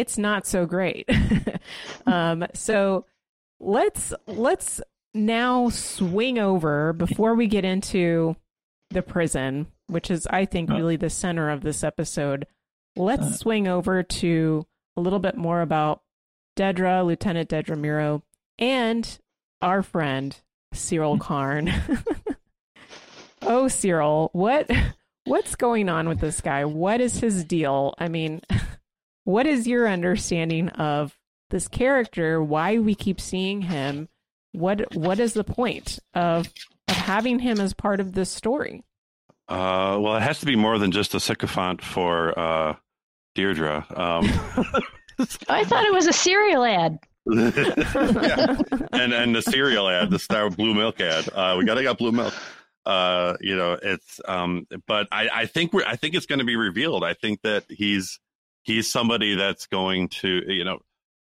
[0.01, 1.07] it's not so great.
[2.07, 3.05] um, so
[3.61, 4.81] let's let's
[5.13, 8.35] now swing over before we get into
[8.89, 12.47] the prison, which is I think really the center of this episode.
[12.97, 13.33] Let's uh.
[13.33, 16.01] swing over to a little bit more about
[16.57, 18.23] Dedra, Lieutenant Dedra Miro,
[18.59, 19.19] and
[19.61, 20.35] our friend
[20.75, 21.69] Syril Karn.
[23.43, 24.71] oh, Syril, what
[25.27, 26.65] what's going on with this guy?
[26.65, 27.95] What is his deal?
[27.99, 28.41] I mean,
[29.25, 31.17] what is your understanding of
[31.51, 32.43] this character?
[32.43, 34.09] Why we keep seeing him?
[34.53, 36.49] What what is the point of
[36.89, 38.85] of having him as part of this story?
[39.49, 42.77] Uh, well, it has to be more than just a sycophant for uh,
[43.37, 43.79] Dedra.
[43.99, 44.25] Um,
[45.49, 46.99] I thought it was a cereal ad.
[47.27, 48.57] yeah.
[48.93, 51.29] and and the cereal ad, the Star Blue Milk ad.
[51.33, 52.35] Uh, we gotta got blue milk.
[52.87, 56.45] Uh, you know, it's um, but I I think we're I think it's going to
[56.45, 57.05] be revealed.
[57.05, 58.19] I think that he's
[58.71, 60.79] he's somebody that's going to you know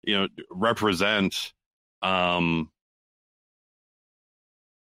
[0.03, 1.53] you know represent
[2.03, 2.71] um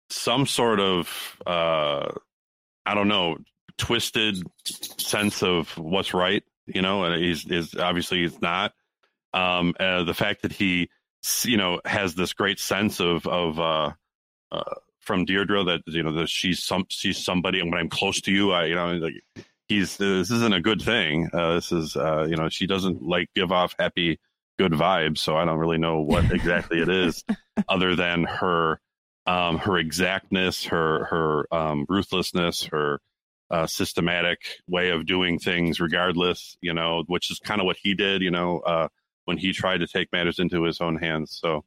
[0.10, 2.10] some sort of uh
[2.86, 3.38] I don't know
[3.78, 6.44] twisted sense of what's right.
[6.68, 8.74] You know, and he's is obviously he's not.
[9.34, 10.90] Um, uh, the fact that he
[11.44, 13.92] you know has this great sense of of uh,
[14.52, 18.22] uh from Dedra that you know that she's some she's somebody and when I'm close
[18.22, 19.24] to you I you know like
[19.70, 23.30] he's this isn't a good thing uh this is uh you know she doesn't like
[23.36, 24.20] give off happy
[24.58, 27.24] good vibes so I don't really know what exactly it is
[27.68, 28.80] other than her
[29.26, 33.00] um her exactness her her um ruthlessness her
[33.52, 37.96] uh, systematic way of doing things regardless you know which is kind of what he
[37.96, 38.88] did you know uh
[39.30, 41.38] when he tried to take matters into his own hands.
[41.40, 41.64] So,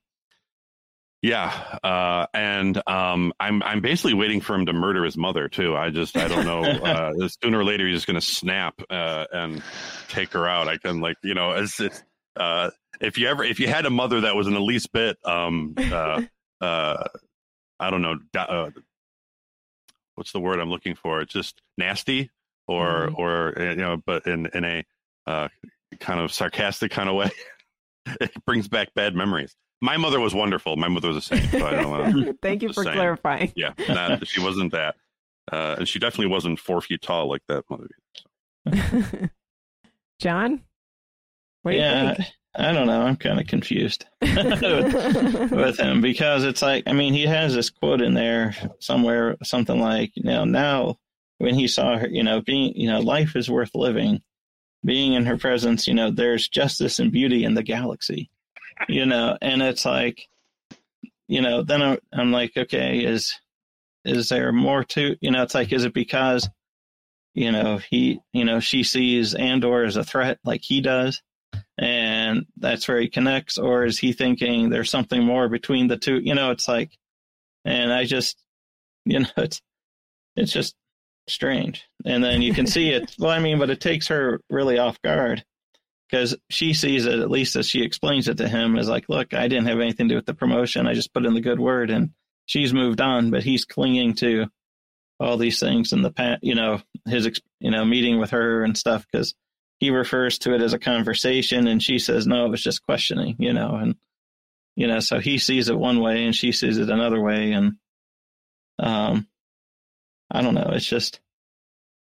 [1.22, 5.76] yeah, uh, and um, I'm I'm basically waiting for him to murder his mother too.
[5.76, 6.62] I just I don't know.
[6.82, 7.12] Uh,
[7.42, 9.62] sooner or later he's just going to snap uh, and
[10.08, 10.68] take her out.
[10.68, 12.02] I can like you know as it's,
[12.36, 12.70] uh,
[13.00, 15.74] if you ever if you had a mother that was in the least bit um
[15.78, 16.22] uh,
[16.60, 17.04] uh,
[17.78, 18.70] I don't know uh,
[20.16, 21.20] what's the word I'm looking for?
[21.20, 22.30] It's just nasty
[22.66, 23.14] or mm-hmm.
[23.16, 24.84] or you know, but in in a
[25.26, 25.48] uh,
[26.00, 27.30] kind of sarcastic kind of way.
[28.20, 29.54] it brings back bad memories.
[29.82, 30.76] My mother was wonderful.
[30.76, 31.50] My mother was a saint.
[31.50, 32.94] So I don't wanna, Thank you for saying.
[32.94, 33.52] clarifying.
[33.56, 34.94] Yeah, not, she wasn't that,
[35.50, 37.88] uh, and she definitely wasn't four feet tall like that mother.
[38.72, 39.28] So.
[40.20, 40.62] Jon,
[41.62, 42.28] what do yeah, you think?
[42.54, 43.02] I don't know.
[43.02, 44.62] I'm kind of confused with,
[45.50, 49.80] with, him because it's like, I mean, he has this quote in there somewhere, something
[49.80, 50.98] like, you know, now
[51.38, 54.22] when he saw her, you know, being, you know, life is worth living
[54.84, 58.30] being in her presence, you know, there's justice and beauty in the galaxy,
[58.88, 60.28] you know, and it's like,
[61.28, 63.38] you know, then I'm, I'm like, okay, is,
[64.04, 66.48] is there more to, you know, it's like, is it because,
[67.34, 71.22] you know, he, you know, she sees Andor as a threat like he does,
[71.78, 76.18] and that's where he connects, or is he thinking there's something more between the two?
[76.18, 76.96] You know, it's like,
[77.64, 78.36] and I just,
[79.04, 79.62] you know, it's,
[80.36, 80.74] it's just
[81.28, 81.84] strange.
[82.04, 83.14] And then you can see it.
[83.18, 85.44] Well, I mean, but it takes her really off guard
[86.12, 89.32] because she sees it, at least as she explains it to him, as like, look,
[89.32, 90.86] I didn't have anything to do with the promotion.
[90.86, 92.10] I just put in the good word and
[92.44, 94.44] she's moved on, but he's clinging to
[95.18, 98.76] all these things in the past, you know, his, you know, meeting with her and
[98.76, 99.34] stuff because
[99.78, 103.36] he refers to it as a conversation and she says, no, it was just questioning,
[103.38, 103.94] you know, and,
[104.76, 107.52] you know, so he sees it one way and she sees it another way.
[107.52, 107.76] And,
[108.78, 109.26] um,
[110.30, 110.72] I don't know.
[110.72, 111.20] It's just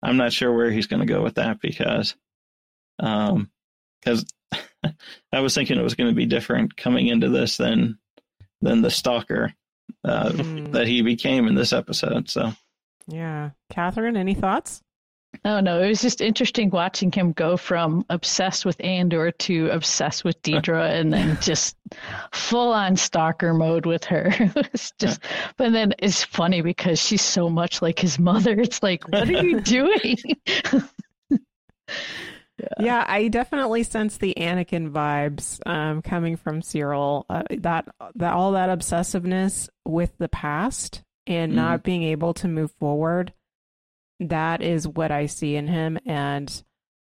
[0.04, 2.16] I'm not sure where he's going to go with that because,
[3.00, 3.50] um,
[4.00, 4.26] because
[5.32, 7.98] I was thinking it was going to be different coming into this than
[8.62, 9.54] than the stalker
[10.04, 10.72] uh, mm.
[10.72, 12.30] that he became in this episode.
[12.30, 12.52] So,
[13.08, 14.82] yeah, Kathryn, any thoughts?
[15.46, 20.24] Oh no, it was just interesting watching him go from obsessed with Andor to obsessed
[20.24, 21.78] with Dedra, and then just
[22.32, 24.28] full on stalker mode with her.
[24.74, 25.22] it's just
[25.58, 28.60] but then it's funny because she's so much like his mother.
[28.60, 30.18] It's like, what are you doing?
[32.80, 33.06] Yeah.
[33.08, 37.26] I definitely sense the Anakin vibes um, coming from Syril.
[37.30, 41.56] Uh, that that all that obsessiveness with the past and mm.
[41.56, 43.34] not being able to move forward
[44.20, 45.98] that is what I see in him.
[46.06, 46.64] And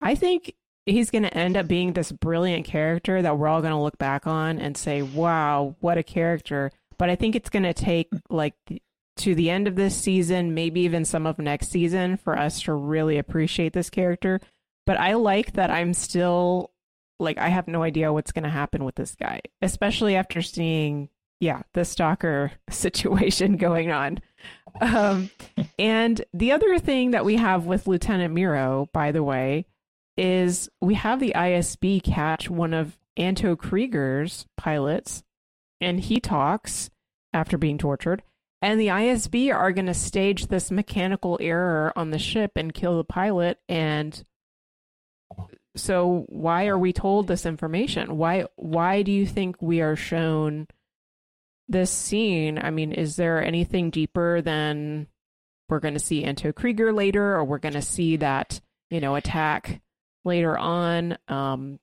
[0.02, 0.54] I think
[0.86, 3.98] he's going to end up being this brilliant character that we're all going to look
[3.98, 6.72] back on and say, wow, what a character.
[6.98, 8.56] But I think it's going to take like
[9.18, 12.74] to the end of this season, maybe even some of next season for us to
[12.74, 14.40] really appreciate this character.
[14.86, 16.72] But I like that I'm still
[17.20, 21.10] like, I have no idea what's going to happen with this guy, especially after seeing,
[21.40, 24.20] yeah, the stalker situation going on.
[24.82, 25.30] Um,
[25.80, 29.66] and the other thing that we have with Lieutenant Miro, by the way,
[30.18, 35.24] is we have the ISB catch one of Anto Kreegyr's pilots,
[35.80, 36.90] and he talks
[37.34, 38.24] after being tortured.
[38.62, 42.96] And the ISB are going to stage this mechanical error on the ship and kill
[42.98, 43.60] the pilot.
[43.68, 44.24] And
[45.76, 48.18] so, why are we told this information?
[48.18, 48.46] Why?
[48.56, 50.68] Why do you think we are shown
[51.68, 55.08] this scene, I mean, is there anything deeper than
[55.70, 58.60] we're going to see Anto Kreegyr later, or we're going to see that,
[58.90, 59.82] you know, attack
[60.26, 61.18] later on?
[61.28, 61.80] Um,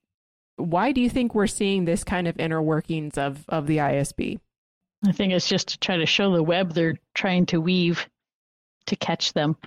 [0.57, 4.39] why do you think we're seeing this kind of inner workings of of the ISB?
[5.05, 8.07] I think it's just to try to show the web they're trying to weave
[8.85, 9.57] to catch them.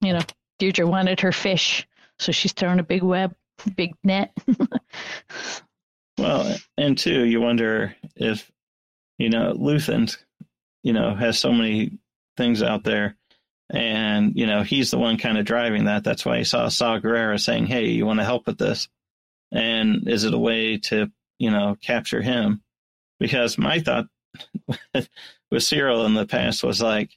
[0.00, 0.20] You know,
[0.58, 1.86] Dedra wanted her fish,
[2.18, 3.34] so she's throwing a big web,
[3.76, 4.36] big net.
[6.18, 8.50] well, and two, you wonder if,
[9.18, 10.16] you know, Luthen,
[10.82, 11.98] you know, has so many
[12.36, 13.16] things out there.
[13.70, 16.04] And, you know, he's the one kind of driving that.
[16.04, 18.88] That's why he saw Saw Gerrera saying, Hey, you want to help with this?
[19.50, 22.62] And is it a way to, you know, capture him?
[23.18, 24.06] Because my thought
[24.94, 25.08] with
[25.62, 27.10] Syril in the past was like,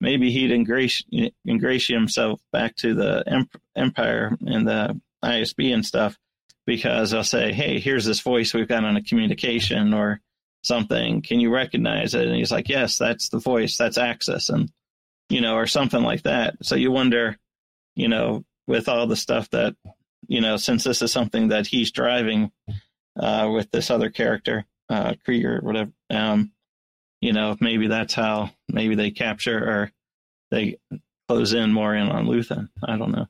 [0.00, 6.18] maybe he'd ingratiate, ingratiate himself back to the Empire and the ISB and stuff
[6.66, 10.20] because I'll say, "Hey, here's this voice we've got on a communication or
[10.62, 11.22] something.
[11.22, 13.76] Can you recognize it?" And he's like, "Yes, that's the voice.
[13.76, 14.70] That's Axis," and
[15.28, 16.56] you know, or something like that.
[16.62, 17.38] So you wonder,
[17.96, 19.74] you know, with all the stuff that
[20.28, 22.52] you know, since this is something that he's driving
[23.18, 25.92] uh, with this other character, uh, Kreegyr, or whatever.
[26.10, 26.52] Um,
[27.20, 29.92] you know, maybe that's how maybe they capture or
[30.50, 30.78] they
[31.28, 32.68] close in more in on Luthen.
[32.82, 33.26] I don't know.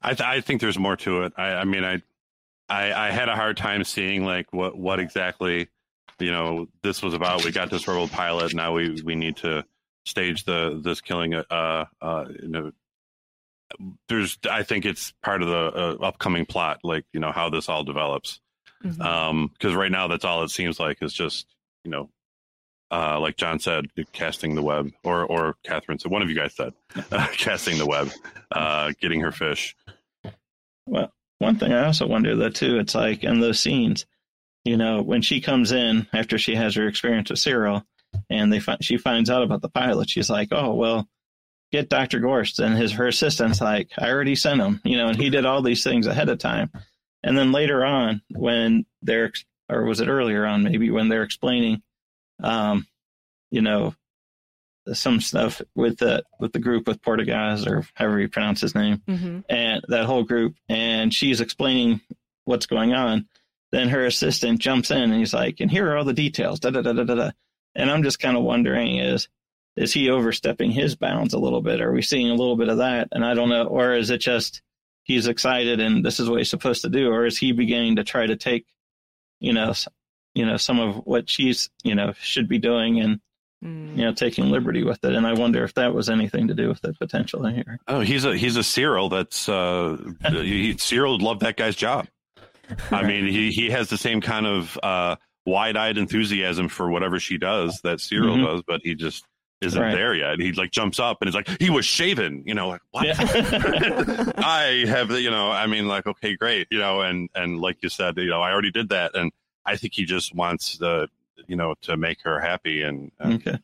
[0.00, 1.32] I th- I think there's more to it.
[1.36, 2.02] I, I mean, I,
[2.68, 5.68] I I had a hard time seeing like what what exactly
[6.18, 7.44] you know this was about.
[7.44, 8.54] We got this rebel pilot.
[8.54, 9.64] Now we we need to
[10.06, 11.34] stage the this killing.
[11.34, 12.72] Uh, uh, you know,
[14.08, 16.80] there's I think it's part of the uh, upcoming plot.
[16.84, 18.40] Like you know how this all develops.
[18.84, 19.02] Mm-hmm.
[19.02, 21.46] Um, because right now that's all it seems like is just
[21.84, 22.10] you know
[22.90, 26.54] uh, like Jon said, casting the web, or or Kathryn said, one of you guys
[26.54, 26.72] said,
[27.12, 28.10] uh, casting the web,
[28.50, 29.76] uh, getting her fish.
[30.86, 34.06] Well, one thing I also wonder though too, it's like in those scenes,
[34.64, 37.84] you know, when she comes in after she has her experience with Syril,
[38.30, 41.06] and they find she finds out about the pilot, she's like, oh well,
[41.70, 45.20] get Doctor Gorst, and his her assistant's like, I already sent him, you know, and
[45.20, 46.70] he did all these things ahead of time,
[47.22, 49.32] and then later on when they're
[49.68, 51.82] or was it earlier on maybe when they're explaining
[52.42, 52.86] um,
[53.50, 53.94] you know,
[54.92, 59.02] some stuff with the with the group with Partagaz or however you pronounce his name,
[59.06, 59.40] mm-hmm.
[59.48, 62.00] and that whole group, and she's explaining
[62.44, 63.28] what's going on.
[63.70, 66.70] Then her assistant jumps in and he's like, "And here are all the details." Da
[66.70, 67.30] da da da da.
[67.74, 69.28] And I'm just kind of wondering is
[69.76, 71.80] is he overstepping his bounds a little bit?
[71.80, 73.08] Are we seeing a little bit of that?
[73.12, 74.62] And I don't know, or is it just
[75.04, 78.04] he's excited and this is what he's supposed to do, or is he beginning to
[78.04, 78.66] try to take,
[79.38, 79.72] you know,
[80.34, 83.20] you know some of what she's you know should be doing and
[83.64, 83.96] mm.
[83.96, 86.68] you know taking liberty with it and i wonder if that was anything to do
[86.68, 89.96] with the potential in here oh he's a he's a Syril that's uh
[90.30, 92.06] he, Syril would love that guy's job
[92.90, 95.16] i mean he he has the same kind of uh
[95.46, 98.44] wide-eyed enthusiasm for whatever she does that syril mm-hmm.
[98.44, 99.24] does but he just
[99.60, 99.94] isn't right.
[99.94, 100.38] there yet.
[100.38, 103.06] He like jumps up and is like, he was shaven, you know, like what?
[103.06, 103.16] Yeah.
[104.36, 107.88] I have, you know, I mean, like, okay, great, you know, and and like you
[107.88, 109.32] said, you know, I already did that, and
[109.68, 111.08] I think he just wants the
[111.46, 113.58] you know to make her happy, and, and okay.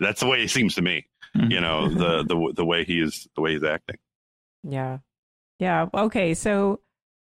[0.00, 1.06] that's the way it seems to me.
[1.36, 1.50] Mm-hmm.
[1.50, 3.96] You know the the the way he is the way he's acting.
[4.64, 4.98] Yeah,
[5.60, 5.86] yeah.
[5.94, 6.80] Okay, so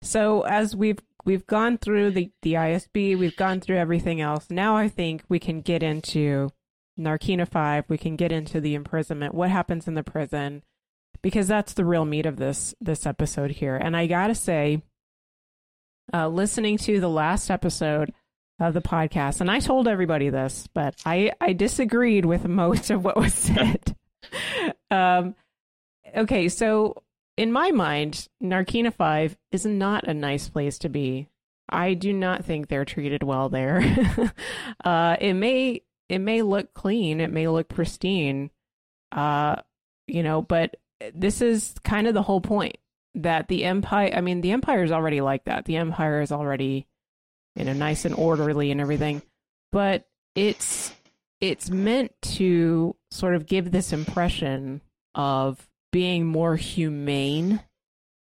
[0.03, 4.51] so as we've we've gone through the the ISB, we've gone through everything else.
[4.51, 6.51] Now I think we can get into
[6.99, 7.87] Narkina Five.
[7.89, 9.35] We can get into the imprisonment.
[9.35, 10.63] What happens in the prison?
[11.23, 13.77] Because that's the real meat of this this episode here.
[13.77, 14.83] And I gotta say,
[16.13, 18.13] uh, listening to the last episode
[18.59, 23.05] of the podcast, and I told everybody this, but I, I disagreed with most of
[23.05, 23.97] what was said.
[24.91, 25.35] um,
[26.17, 27.03] okay, so
[27.37, 31.29] in my mind, Narkina 5 is not a nice place to be.
[31.69, 33.81] I do not think they're treated well there.
[34.85, 38.51] uh, it may it may look clean, it may look pristine,
[39.13, 39.57] uh,
[40.09, 40.77] you know, but
[41.15, 42.77] this is kind of the whole point
[43.15, 45.65] that the empire i mean the empire is already like that.
[45.65, 46.87] The empire is already
[47.57, 49.23] you know nice and orderly and everything.
[49.73, 50.95] But it's
[51.41, 54.83] it's meant to sort of give this impression
[55.15, 57.61] of being more humane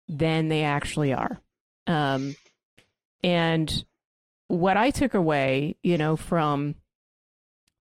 [0.07, 1.41] than they actually are.
[1.87, 2.35] Um
[3.23, 3.83] and
[4.47, 6.75] what i took away you know from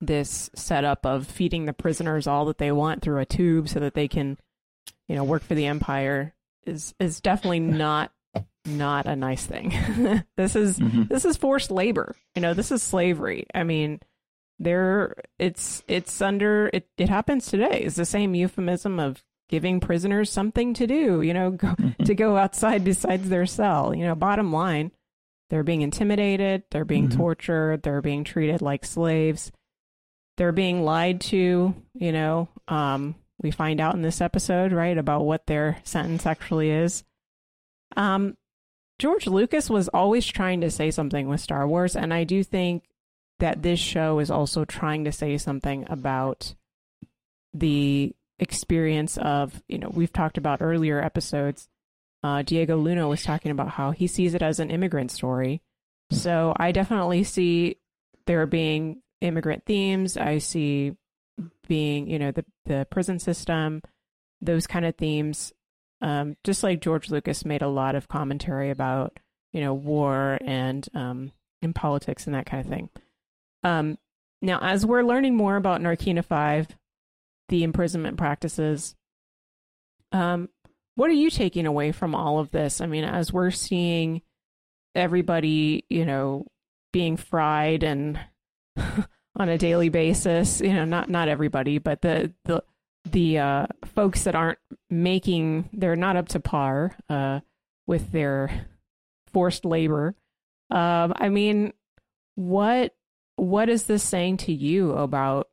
[0.01, 3.95] this setup of feeding the prisoners all that they want through a tube so that
[3.95, 4.37] they can
[5.09, 6.35] you know work for the empire
[6.69, 8.13] is is definitely not
[8.65, 9.71] not a nice thing.
[10.37, 11.05] this is mm-hmm.
[11.05, 12.15] this is forced labor.
[12.35, 13.47] You know, this is slavery.
[13.55, 14.01] I mean,
[14.59, 17.81] there it's it's under it it happens today.
[17.85, 22.05] It's the same euphemism of giving prisoners something to do, you know, go, mm-hmm.
[22.05, 23.95] to go outside besides their cell.
[23.95, 24.93] You know, bottom line,
[25.51, 27.19] they're being intimidated, they're being mm-hmm.
[27.19, 29.51] tortured, they're being treated like slaves.
[30.37, 35.25] They're being lied to, you know, um, we find out in this episode, right, about
[35.25, 37.05] what their sentence actually is.
[37.97, 38.37] Um,
[38.99, 42.85] George Lucas was always trying to say something with Star Wars, and I do think
[43.39, 46.55] that this show is also trying to say something about
[47.55, 51.69] the experience of, you know, we've talked about earlier episodes.
[52.23, 55.63] Uh, Diego Luna was talking about how he sees it as an immigrant story.
[56.11, 57.77] So I definitely see
[58.27, 60.17] there being immigrant themes.
[60.17, 60.97] I see
[61.67, 63.83] being, you know, the the prison system,
[64.41, 65.53] those kind of themes.
[66.01, 69.19] Um, just like George Lucas made a lot of commentary about,
[69.53, 72.89] you know, war and um, in politics and that kind of thing.
[73.65, 73.99] Um,
[74.41, 76.69] now, as we're learning more about Narkina Five,
[77.49, 78.95] the imprisonment practices,
[80.13, 80.49] um,
[80.95, 82.81] what are you taking away from all of this?
[82.81, 84.23] I mean, as we're seeing
[84.95, 86.47] everybody, you know,
[86.93, 88.19] being fried and
[89.39, 92.63] on a daily basis, you know, not not everybody, but the the
[93.05, 94.59] the uh, folks that aren't
[94.91, 97.41] making, they're not up to par uh,
[97.87, 98.67] with their
[99.33, 100.15] forced labor.
[100.71, 101.73] Um, I mean,
[102.35, 102.95] what
[103.37, 105.49] what is this saying to you about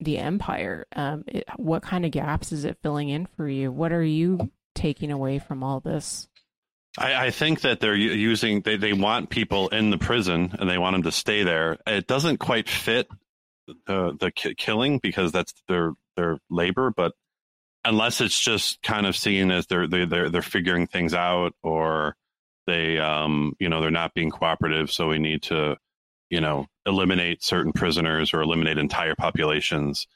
[0.00, 0.86] the empire?
[0.94, 3.70] Um, it, what kind of gaps is it filling in for you?
[3.70, 6.28] What are you taking away from all this?
[6.98, 10.78] I, I think that they're using they, they want people in the prison and they
[10.78, 11.78] want them to stay there.
[11.86, 13.08] It doesn't quite fit
[13.86, 17.12] the the ki- killing because that's their their labor, but
[17.84, 22.16] unless it's just kind of seen as they're they, they're they're figuring things out or
[22.66, 25.76] they um you know they're not being cooperative, so we need to
[26.30, 30.06] you know eliminate certain prisoners or eliminate entire populations.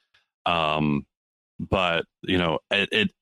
[0.44, 1.06] Um,
[1.58, 3.12] but you know it, it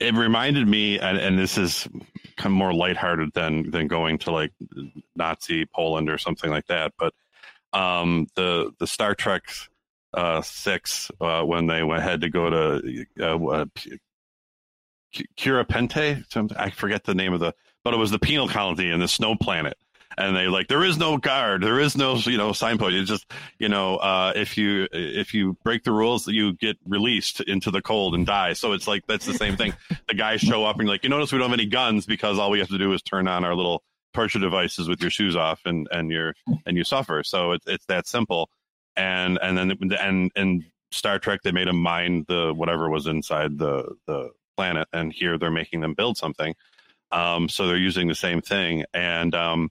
[0.00, 1.88] it reminded me, and, and this is
[2.36, 4.52] kind of more lighthearted than than going to like
[5.16, 6.92] Nazi Poland or something like that.
[6.98, 7.14] But
[7.72, 9.42] um, the the Star Trek
[10.12, 13.64] uh, six uh, when they went had to go to uh, uh
[15.64, 16.52] Penthe.
[16.56, 19.36] I forget the name of the, but it was the penal colony in the snow
[19.36, 19.76] planet
[20.16, 21.62] and they like there is no guard.
[21.62, 22.94] There is no you know signpost.
[22.94, 27.40] It's just you know uh, if you if you break the rules you get released
[27.40, 28.52] into the cold and die.
[28.52, 29.74] So it's like that's the same thing.
[30.08, 32.50] The guys show up and like you notice we don't have any guns because all
[32.50, 35.60] we have to do is turn on our little torture devices with your shoes off
[35.64, 36.34] and and you're
[36.66, 37.22] and you suffer.
[37.22, 38.50] So it's it's that simple.
[38.96, 43.58] And and then and and Star Trek they made them mine the whatever was inside
[43.58, 46.54] the the planet and here they're making them build something.
[47.10, 48.84] Um, so they're using the same thing.
[48.92, 49.70] And um,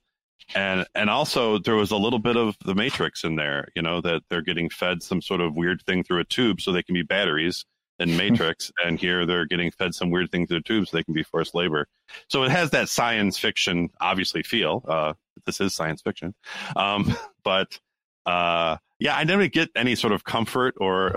[0.55, 4.01] and and also there was a little bit of the matrix in there you know
[4.01, 6.93] that they're getting fed some sort of weird thing through a tube so they can
[6.93, 7.65] be batteries
[7.99, 11.03] in matrix and here they're getting fed some weird thing through the tube so they
[11.03, 11.87] can be forced labor.
[12.27, 15.13] So it has that science fiction obviously feel uh,
[15.45, 16.33] this is science fiction.
[16.75, 17.79] Um, but
[18.25, 21.13] uh, yeah i never get any sort of comfort or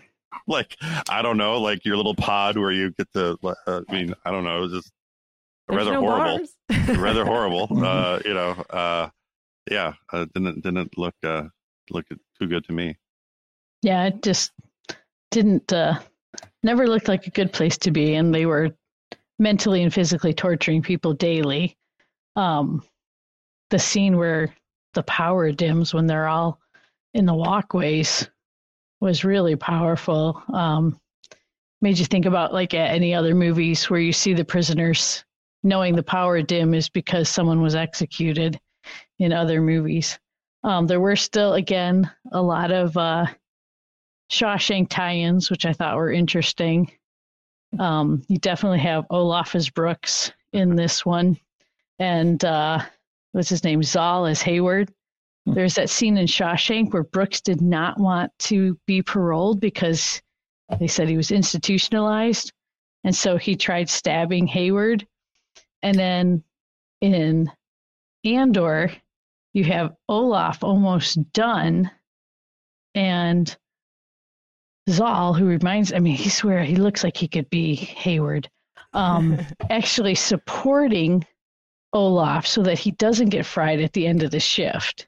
[0.48, 0.76] like
[1.08, 4.30] i don't know like your little pod where you get to uh, i mean i
[4.30, 4.90] don't know just
[5.68, 6.46] rather no horrible,
[7.02, 7.68] rather horrible.
[7.84, 9.08] Uh, you know, uh,
[9.70, 11.44] yeah, uh, didn't didn't look uh,
[11.90, 12.96] look too good to me.
[13.82, 14.52] Yeah, it just
[15.30, 15.72] didn't.
[15.72, 15.98] Uh,
[16.62, 18.70] never looked like a good place to be, and they were
[19.38, 21.76] mentally and physically torturing people daily.
[22.36, 22.82] Um,
[23.70, 24.54] the scene where
[24.94, 26.58] the power dims when they're all
[27.14, 28.28] in the walkways
[29.00, 30.42] was really powerful.
[30.52, 30.98] Um,
[31.80, 35.24] made you think about like any other movies where you see the prisoners
[35.68, 38.58] knowing the power dim is because someone was executed
[39.18, 40.18] in other movies.
[40.64, 43.26] Um, there were still, again, a lot of uh,
[44.30, 46.90] Shawshank tie-ins, which I thought were interesting.
[47.78, 51.38] Um, you definitely have Olaf as Brooks in this one,
[51.98, 52.80] and uh,
[53.32, 53.82] what's his name?
[53.82, 54.90] Zal as Hayward.
[55.44, 60.20] There's that scene in Shawshank where Brooks did not want to be paroled because
[60.78, 62.52] they said he was institutionalized,
[63.04, 65.06] and so he tried stabbing Hayward
[65.82, 66.42] and then
[67.00, 67.50] in
[68.24, 68.92] Andor,
[69.54, 71.90] you have Olaf almost done,
[72.94, 73.56] and
[74.88, 78.48] Zal, who reminds, I mean, he swear he looks like he could be Hayward,
[78.92, 79.38] um,
[79.70, 81.24] actually supporting
[81.92, 85.06] Olaf so that he doesn't get fried at the end of the shift.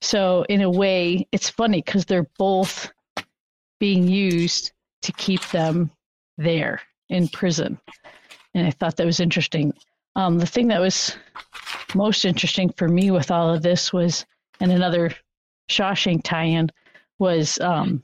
[0.00, 2.90] So, in a way, it's funny because they're both
[3.78, 5.90] being used to keep them
[6.38, 7.78] there in prison.
[8.54, 9.72] And I thought that was interesting.
[10.14, 11.16] Um, the thing that was
[11.94, 14.26] most interesting for me with all of this was,
[14.60, 15.12] and another
[15.70, 16.70] Shawshank tie-in
[17.18, 18.02] was um,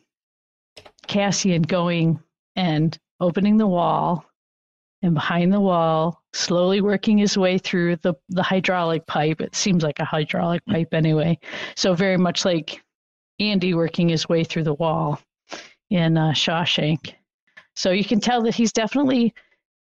[1.06, 2.20] Cassian going
[2.56, 4.24] and opening the wall,
[5.02, 9.40] and behind the wall, slowly working his way through the the hydraulic pipe.
[9.40, 11.38] It seems like a hydraulic pipe anyway.
[11.76, 12.82] So very much like
[13.38, 15.20] Andy working his way through the wall
[15.90, 17.14] in uh, Shawshank.
[17.76, 19.34] So you can tell that he's definitely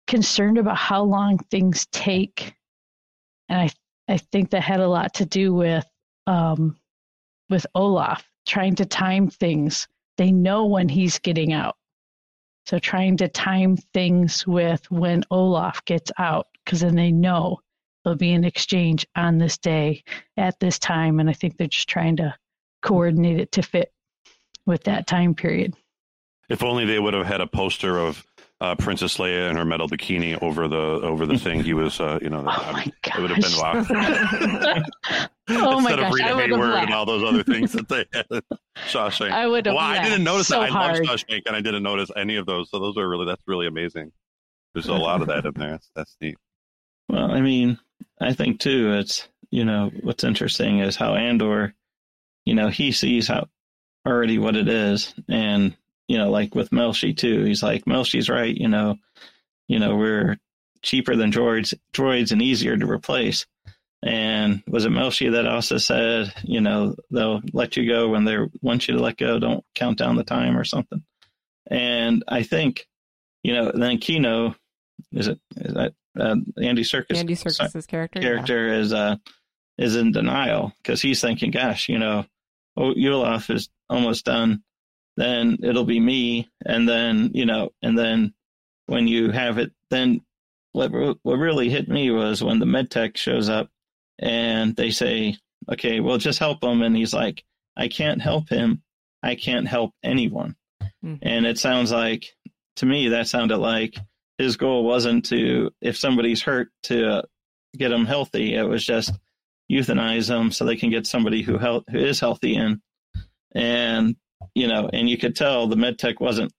[0.06, 2.54] concerned about how long things take.
[3.48, 3.70] And I
[4.08, 5.86] I think that had a lot to do with
[6.26, 6.76] um,
[7.48, 9.88] with Olaf trying to time things.
[10.18, 11.76] They know when he's getting out.
[12.66, 17.60] So trying to time things with when Olaf gets out, because then they know
[18.04, 20.02] there'll be an exchange on this day
[20.36, 21.18] at this time.
[21.18, 22.34] And I think they're just trying to
[22.82, 23.92] coordinate it to fit
[24.66, 25.74] with that time period.
[26.48, 28.26] If only they would have had a poster of
[28.62, 32.20] uh, Princess Leia in her metal bikini over the over the thing he was, uh,
[32.22, 33.84] you know, oh my it would have been wow.
[35.48, 38.04] oh my Instead gosh, of Rita I Hayward and all those other things that they
[38.12, 38.26] had.
[38.86, 39.32] Shawshank.
[39.32, 40.70] I would have Well, I didn't notice so that.
[40.70, 41.04] I love hard.
[41.04, 42.70] Shawshank, and I didn't notice any of those.
[42.70, 44.12] So those are really that's really amazing.
[44.74, 45.72] There's a lot of that in there.
[45.72, 46.36] That's, that's neat.
[47.08, 47.80] Well, I mean,
[48.20, 51.74] I think too, it's, you know, what's interesting is how Andor,
[52.44, 53.48] you know, he sees how
[54.06, 55.14] already what it is.
[55.28, 55.76] And,
[56.08, 58.96] you know, like with Melshi too, he's like, Melshi's right, you know,
[59.68, 60.36] you know, we're
[60.82, 63.46] cheaper than droids, droids and easier to replace.
[64.02, 68.36] And was it Melshi that also said, you know, they'll let you go when they
[68.60, 71.04] want you to let go, don't count down the time or something.
[71.70, 72.86] And I think,
[73.44, 74.56] you know, then Kino,
[75.12, 77.16] is it, is that uh, Andy Serkis?
[77.16, 78.20] Andy Serkis's character.
[78.20, 78.26] yeah.
[78.26, 79.16] character is uh
[79.78, 82.26] is in denial because he's thinking, "Gosh, you know,
[82.76, 84.62] oh, Olaf is almost done.
[85.16, 88.32] Then it'll be me, and then you know, and then
[88.86, 90.20] when you have it, then
[90.72, 90.90] what
[91.22, 93.68] what really hit me was when the medtech shows up
[94.18, 95.36] and they say,
[95.70, 97.44] "Okay, well, just help him," and he's like,
[97.76, 98.82] "I can't help him.
[99.22, 100.56] I can't help anyone."
[101.04, 101.18] Mhm.
[101.22, 102.26] And it sounds like
[102.76, 103.98] to me that sounded like
[104.38, 107.22] his goal wasn't to if somebody's hurt to uh,
[107.76, 108.54] get them healthy.
[108.54, 109.12] It was just
[109.70, 112.80] euthanize them so they can get somebody who health, who is healthy in.
[113.54, 114.16] And
[114.54, 116.52] you know, and you could tell the med tech wasn't,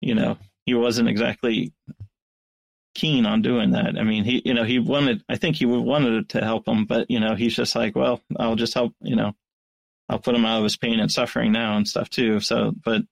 [0.00, 1.72] you know, he wasn't exactly
[2.94, 3.98] keen on doing that.
[3.98, 7.10] I mean, he, you know, he wanted, I think he wanted to help him, but
[7.10, 9.32] you know, he's just like, well, I'll just help, you know,
[10.08, 12.40] I'll put him out of his pain and suffering now and stuff too.
[12.40, 13.02] So, but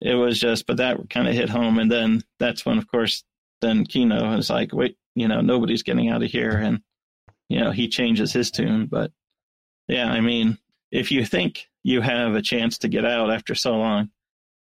[0.00, 1.78] it was just, but that kind of hit home.
[1.78, 3.24] And then that's when, of course,
[3.60, 6.52] then Kino is like, wait, you know, nobody's getting out of here.
[6.52, 6.82] And,
[7.48, 8.86] you know, he changes his tune.
[8.86, 9.10] But
[9.88, 10.58] yeah, I mean,
[10.92, 14.10] if you think you have a chance to get out after so long,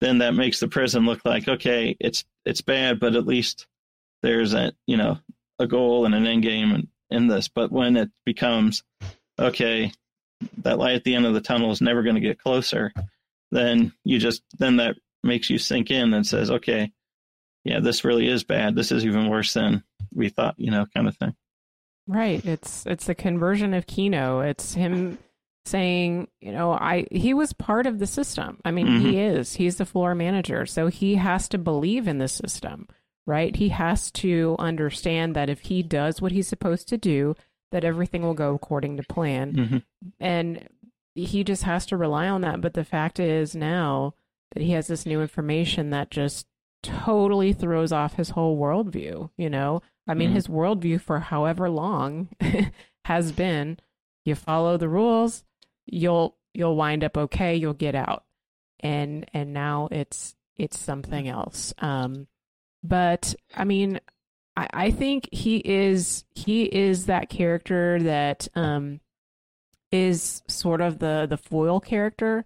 [0.02, 3.66] then that makes the prison look like, okay, it's, it's bad, but at least
[4.22, 5.18] there's a, you know,
[5.58, 7.48] a goal and an end game in, this.
[7.48, 8.84] But when it becomes,
[9.40, 9.92] okay,
[10.60, 12.94] that light at the end of the tunnel is never going to get closer,
[13.52, 16.92] then you just, then that makes you sink in and says, okay,
[17.64, 18.76] yeah, this really is bad.
[18.76, 21.36] This is even worse than we thought, you know, kind of thing.
[22.06, 22.46] Right.
[22.46, 24.40] It's it's the conversion of Kino.
[24.40, 25.18] It's him
[25.68, 28.60] saying, you know, I he was part of the system.
[28.66, 29.56] I mean, he is.
[29.56, 32.88] He's the floor manager, so he has to believe in the system,
[33.26, 33.56] right?
[33.56, 37.36] He has to understand that if he does what he's supposed to do,
[37.72, 39.54] that everything will go according to plan.
[39.54, 39.84] Mhm.
[40.20, 40.68] And
[41.16, 44.14] he just has to rely on that, but the fact is now
[44.54, 46.48] that he has this new information that just
[46.84, 49.82] totally throws off his whole worldview, you know?
[50.08, 50.34] I mean, Mhm.
[50.34, 52.30] his worldview for however long
[53.06, 53.78] has been
[54.26, 55.44] you follow the rules,
[55.88, 58.24] you'll you'll wind up okay, you'll get out.
[58.80, 61.74] And and now it's it's something else.
[61.80, 62.28] Um
[62.84, 64.00] but I mean
[64.56, 69.00] I, I think he is he is that character that um
[69.92, 72.46] is sort of the the foil character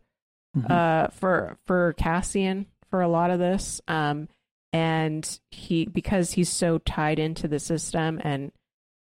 [0.70, 4.28] uh for for Cassian for a lot of this um
[4.74, 8.52] and he because he's so tied into the system and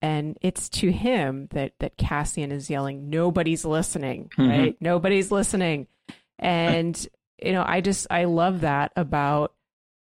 [0.01, 4.49] and it's to him that that Cassian is yelling nobody's listening Mhm.
[4.49, 5.87] right nobody's listening
[6.39, 7.07] and
[7.43, 9.53] you know I just I love that about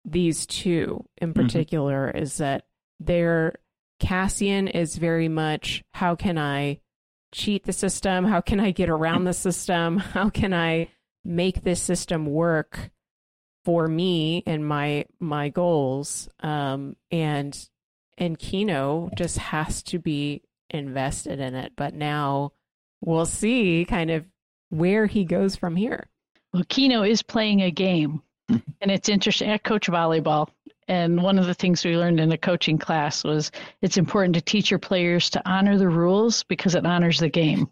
[0.04, 2.66] these two in particular is that
[3.00, 3.56] they're
[4.00, 6.80] Cassian is very much how can I
[7.34, 8.24] cheat the system?
[8.26, 9.98] How can I get around the system?
[10.16, 10.90] How can I
[11.26, 12.92] make this system work
[13.66, 16.30] for me and my my goals?
[16.42, 17.58] Um, and
[18.18, 21.74] and Kino just has to be invested in it.
[21.76, 22.52] But now
[23.02, 24.26] we'll see kind of
[24.70, 26.08] where he goes from here.
[26.54, 29.50] Well, Kino is playing a game, and it's interesting.
[29.50, 30.50] I coach volleyball,
[30.88, 33.52] and one of the things we learned in a coaching class was
[33.82, 37.70] it's important to teach your players to honor the rules because it honors the game.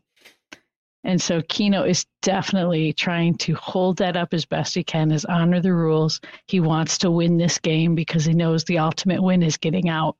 [1.06, 5.26] And so Kino is definitely trying to hold that up as best he can, is
[5.26, 6.22] honor the rules.
[6.48, 10.16] He wants to win this game because he knows the ultimate win is getting out.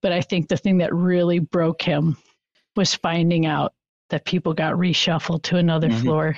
[0.00, 2.16] But I think the thing that really broke him
[2.76, 3.72] was finding out
[4.10, 6.00] that people got reshuffled to another Mhm.
[6.02, 6.36] floor.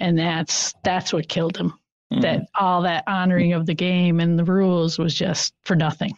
[0.00, 1.74] And that's that's what killed him.
[2.10, 6.16] That all that honoring of the game and the rules was just for nothing.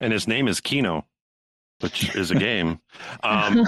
[0.00, 1.06] And his name is Kino.
[1.80, 2.78] which is a game.
[3.22, 3.66] Um,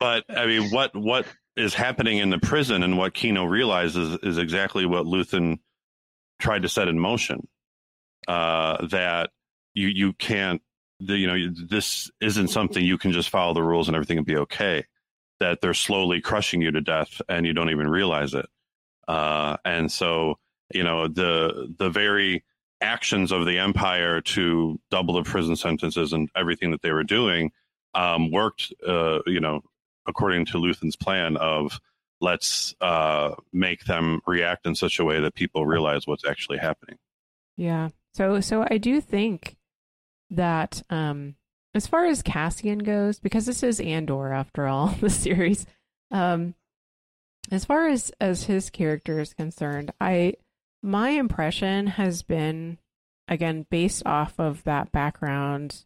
[0.00, 4.36] but I mean, what what is happening in the prison and what Kino realizes is
[4.38, 5.60] exactly what Luthen
[6.40, 7.46] tried to set in motion.
[8.26, 9.30] Uh, that
[9.74, 10.60] you you can't,
[11.06, 14.24] the, you know, this isn't something you can just follow the rules and everything will
[14.24, 14.84] be okay.
[15.40, 18.46] That they're slowly crushing you to death and you don't even realize it.
[19.08, 20.38] Uh, and so,
[20.72, 22.44] you know, the the very
[22.80, 27.50] actions of the empire to double the prison sentences and everything that they were doing
[27.94, 29.62] um, worked, uh, you know,
[30.06, 31.80] according to Luthen's plan of
[32.20, 36.96] let's uh, make them react in such a way that people realize what's actually happening.
[37.56, 37.90] Yeah.
[38.14, 39.56] So so I do think
[40.32, 41.36] that um
[41.74, 45.66] as far as Cassian goes, because this is Andor after all, the series,
[46.10, 46.54] um
[47.50, 50.34] as far as as his character is concerned, I
[50.82, 52.78] my impression has been
[53.28, 55.84] again based off of that background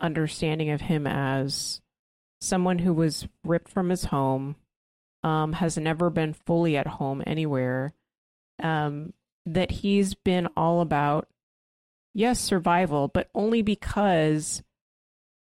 [0.00, 1.80] understanding of him as
[2.40, 4.56] someone who was ripped from his home,
[5.22, 7.94] um, has never been fully at home anywhere,
[8.62, 9.12] um,
[9.46, 11.28] that he's been all about,
[12.14, 14.62] yes, survival, but only because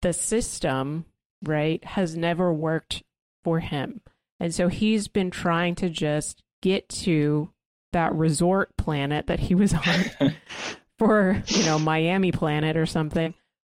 [0.01, 1.05] the system,
[1.43, 3.03] right, has never worked
[3.43, 4.01] for him.
[4.39, 7.51] And so he's been trying to just get to
[7.93, 10.35] that resort planet that he was on
[10.97, 13.33] for, you know, Miami planet or something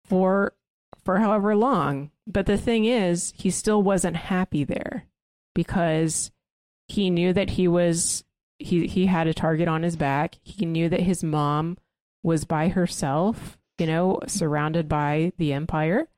[0.07, 0.55] for
[1.05, 2.11] for however long.
[2.27, 5.05] But the thing is, he still wasn't happy there
[5.55, 6.31] because
[6.89, 8.25] he knew that he was
[8.59, 10.37] he he had a target on his back.
[10.43, 11.77] He knew that his mom
[12.25, 16.09] was by herself, you know, surrounded by the empire.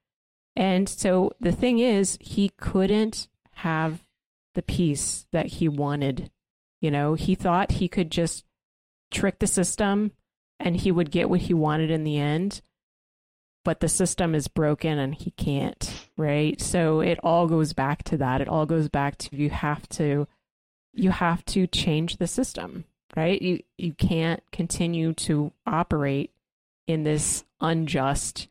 [0.54, 4.02] And so the thing is, he couldn't have
[4.54, 6.30] the peace that he wanted.
[6.80, 8.44] You know, he thought he could just
[9.10, 10.12] trick the system
[10.58, 12.62] and he would get what he wanted in the end
[13.66, 16.60] but the system is broken and he can't, right?
[16.60, 18.40] So it all goes back to that.
[18.40, 20.28] It all goes back to you have to
[20.94, 22.84] you have to change the system,
[23.14, 23.40] right?
[23.40, 26.30] You you can't continue to operate
[26.86, 28.48] in this unjust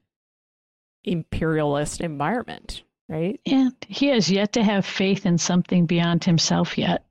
[1.04, 3.40] imperialist environment, right?
[3.46, 7.04] And he has yet to have faith in something beyond himself yet.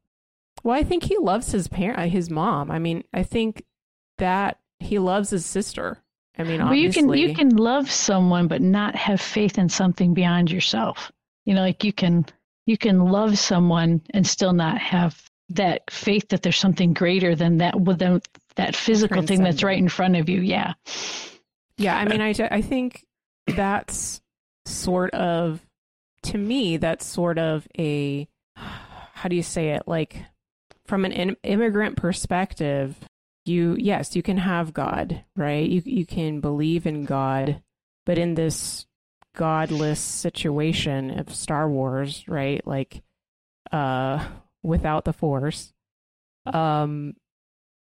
[0.63, 2.71] Well, I think he loves his parent, uh, his mom.
[2.71, 3.65] I mean, I think
[4.19, 6.03] that he loves his sister
[6.39, 10.15] I mean, well, you can you can love someone but not have faith in something
[10.15, 11.13] beyond yourself.
[11.45, 12.27] You know, like you can
[12.67, 17.59] you can love someone and still not have that faith that there's something greater than
[17.59, 18.21] that within
[18.57, 20.41] that physical thing that's right in front of you.
[20.41, 20.75] Yeah.
[21.77, 23.05] Yeah, I mean, I I think
[23.47, 24.21] that's
[24.67, 25.61] sort of
[26.23, 28.27] to me that's sort of a
[28.57, 30.17] how do you say it like
[30.87, 32.97] from an immigrant perspective
[33.45, 37.63] you yes you can have god right you you can believe in god
[38.07, 38.87] but in this
[39.37, 43.03] godless situation of star wars right like
[43.73, 44.27] uh
[44.65, 45.73] without the force
[46.47, 47.15] um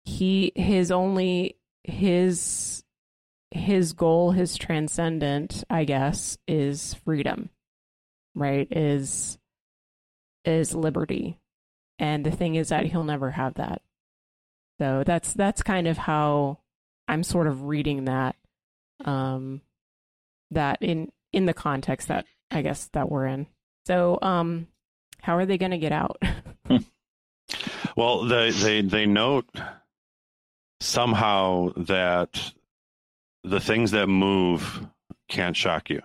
[0.05, 2.83] he his only his
[3.51, 7.49] his goal his transcendent i guess is freedom
[8.35, 9.37] right is
[10.45, 11.37] is liberty
[11.99, 13.81] and the thing is that he'll never have that
[14.79, 16.59] so that's that's kind of how
[17.07, 18.35] I'm sort of reading that
[19.05, 19.61] um
[20.51, 23.47] that in in the context that I guess that we're in.
[23.85, 24.67] So um
[25.21, 26.21] how are they going to get out?
[27.95, 29.49] well, they they they note
[30.79, 32.53] somehow that
[33.43, 34.87] the things that move
[35.29, 36.01] can't shock you.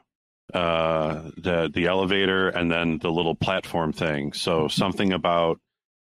[0.53, 4.33] Uh, the the elevator and then the little platform thing.
[4.33, 5.61] So something about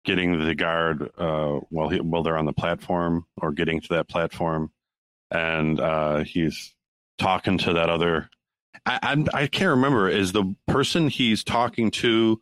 [0.04, 4.08] getting the guard uh, while he, while they're on the platform or getting to that
[4.08, 4.72] platform,
[5.30, 6.74] and uh, he's
[7.18, 8.28] talking to that other.
[8.84, 10.08] I, I'm, I can't remember.
[10.08, 12.40] Is the person he's talking to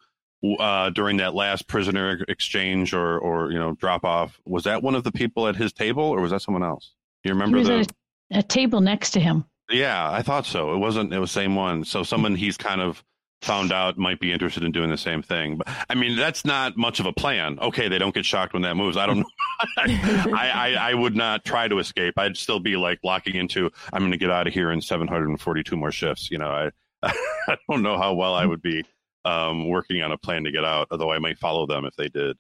[0.59, 4.41] uh, during that last prisoner exchange or or you know drop off?
[4.45, 6.93] Was that one of the people at his table, or was that someone else?
[7.23, 7.87] Do you remember the
[8.33, 9.45] a, a table next to him?
[9.71, 10.75] Yeah, I thought so.
[10.75, 11.13] It wasn't.
[11.13, 11.85] It was same one.
[11.85, 13.05] So someone he's kind of
[13.43, 15.57] found out might be interested in doing the same thing.
[15.57, 17.59] But I mean, that's not much of a plan.
[17.61, 18.97] Okay, they don't get shocked when that moves.
[18.97, 19.25] I don't know.
[19.79, 22.19] I, I, I, would not try to escape.
[22.19, 25.77] I'd still be like locking into, I'm going to get out of here in 742
[25.77, 26.31] more shifts.
[26.31, 26.71] You know, I,
[27.49, 28.85] I don't know how well I would be
[29.25, 32.09] um, working on a plan to get out, although I might follow them if they
[32.09, 32.37] did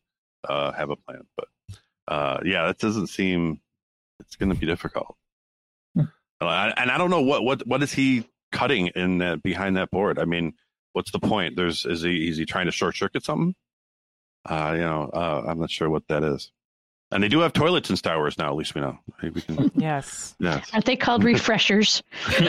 [0.48, 1.22] uh, have a plan.
[1.36, 1.48] But
[2.08, 3.60] uh, yeah, that doesn't seem,
[4.18, 5.16] it's going to be difficult.
[5.94, 6.04] Hmm.
[6.40, 10.18] And I don't know what, what, what is he cutting in that behind that board?
[10.18, 10.54] I mean,
[10.92, 11.56] what's the point?
[11.56, 13.54] There's is he is he trying to short circuit something?
[14.44, 16.50] Uh, you know, uh, I'm not sure what that is.
[17.12, 18.50] And they do have toilets in Star Wars now.
[18.50, 18.98] At least we know.
[19.22, 19.70] We can.
[19.80, 20.36] Yes.
[20.38, 20.70] Yes.
[20.72, 22.02] Aren't they called refreshers?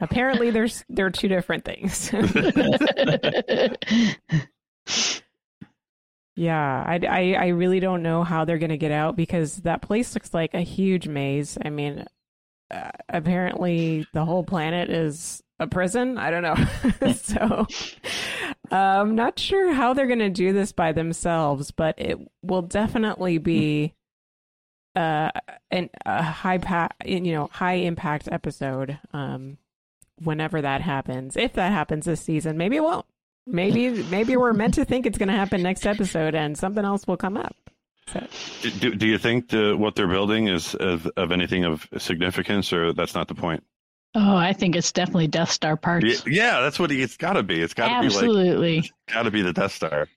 [0.00, 2.12] Apparently, there's they're two different things.
[6.36, 10.14] yeah, I, I I really don't know how they're gonna get out because that place
[10.14, 11.58] looks like a huge maze.
[11.64, 12.06] I mean,
[12.70, 16.18] uh, apparently the whole planet is a prison.
[16.18, 17.12] I don't know.
[17.14, 17.66] so
[18.70, 23.38] I'm not sure how they're going to do this by themselves, but it will definitely
[23.38, 23.94] be
[24.96, 25.30] uh,
[25.70, 29.58] an, a high pa- you know high impact episode um,
[30.22, 31.36] whenever that happens.
[31.36, 33.06] If that happens this season, maybe it won't.
[33.46, 37.06] Maybe maybe we're meant to think it's going to happen next episode, and something else
[37.06, 37.54] will come up.
[38.12, 38.26] So.
[38.80, 42.92] Do, do you think the, what they're building is of, of anything of significance, or
[42.92, 43.64] that's not the point?
[44.14, 46.24] Oh, I think it's definitely Death Star parts.
[46.26, 47.60] Yeah, that's what it's got to be.
[47.60, 50.08] It's got to be like absolutely got to be the Death Star.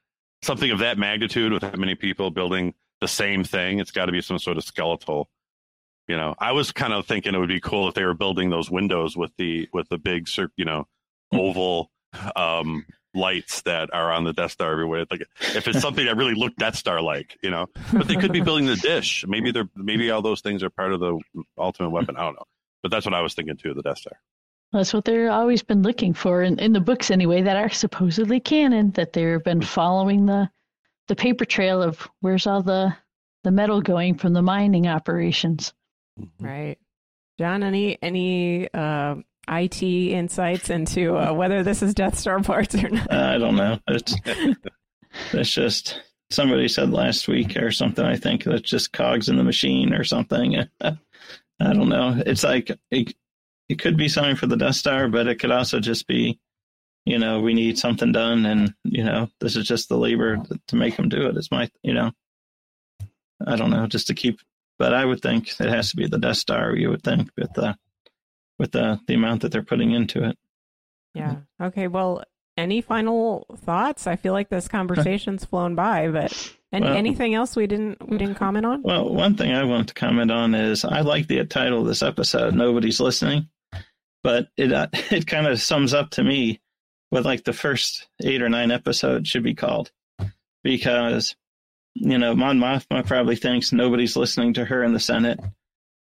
[0.44, 3.80] Something of that magnitude with that many people building the same thing.
[3.80, 5.30] It's got to be some sort of skeletal.
[6.08, 8.50] You know, I was kind of thinking it would be cool if they were building
[8.50, 10.86] those windows with the with the big, you know,
[11.34, 11.90] oval
[12.36, 12.86] um,
[13.16, 15.06] lights that are on the Death Star everywhere.
[15.10, 18.32] Like if it's something that really looked Death Star like, you know, but they could
[18.32, 19.26] be building the dish.
[19.28, 21.20] Maybe they're maybe all those things are part of the
[21.58, 22.16] ultimate weapon.
[22.16, 22.46] I don't know.
[22.88, 24.14] But that's what I was thinking too, the Death Star.
[24.72, 28.40] That's what they've always been looking for in, in the books anyway, that are supposedly
[28.40, 30.50] canon, that they've been following the
[31.10, 32.96] the paper trail of where's all the
[33.44, 35.74] the metal going from the mining operations.
[36.40, 36.78] Right.
[37.38, 39.16] Jon, any any uh,
[39.50, 43.12] IT insights into uh, whether this is Death Star parts or not?
[43.12, 43.80] Uh, I don't know.
[43.90, 44.16] It's
[45.34, 48.06] it's just somebody said last week or something.
[48.06, 50.56] I think that's just cogs in the machine or something.
[51.60, 52.22] I don't know.
[52.26, 53.14] It's like it,
[53.70, 56.40] it could be something for the Death Star, but it could also just be,
[57.06, 60.38] you know, we need something done, and you know, this is just the labor
[60.68, 61.38] to make them do it.
[61.38, 62.12] It's my, you know,
[63.46, 64.40] I don't know, just to keep.
[64.80, 66.76] But I would think it has to be the Death Star.
[66.76, 67.76] You would think with the
[68.60, 70.38] with the the amount that they're putting into it.
[71.16, 71.38] Yeah.
[71.60, 71.88] Okay.
[71.88, 72.24] Well,
[72.58, 74.06] any final thoughts?
[74.06, 78.18] I feel like this conversation's flown by, but and well, anything else we didn't we
[78.18, 78.82] didn't comment on?
[78.84, 82.04] Well, one thing I want to comment on is I like the title of this
[82.04, 82.54] episode.
[82.56, 83.48] Nobody's listening,
[84.24, 86.62] but it uh, it kind of sums up to me
[87.10, 89.92] what like the first eight or nine episodes should be called,
[90.64, 91.36] because
[91.94, 95.40] you know Mon Mothma probably thinks nobody's listening to her in the Senate.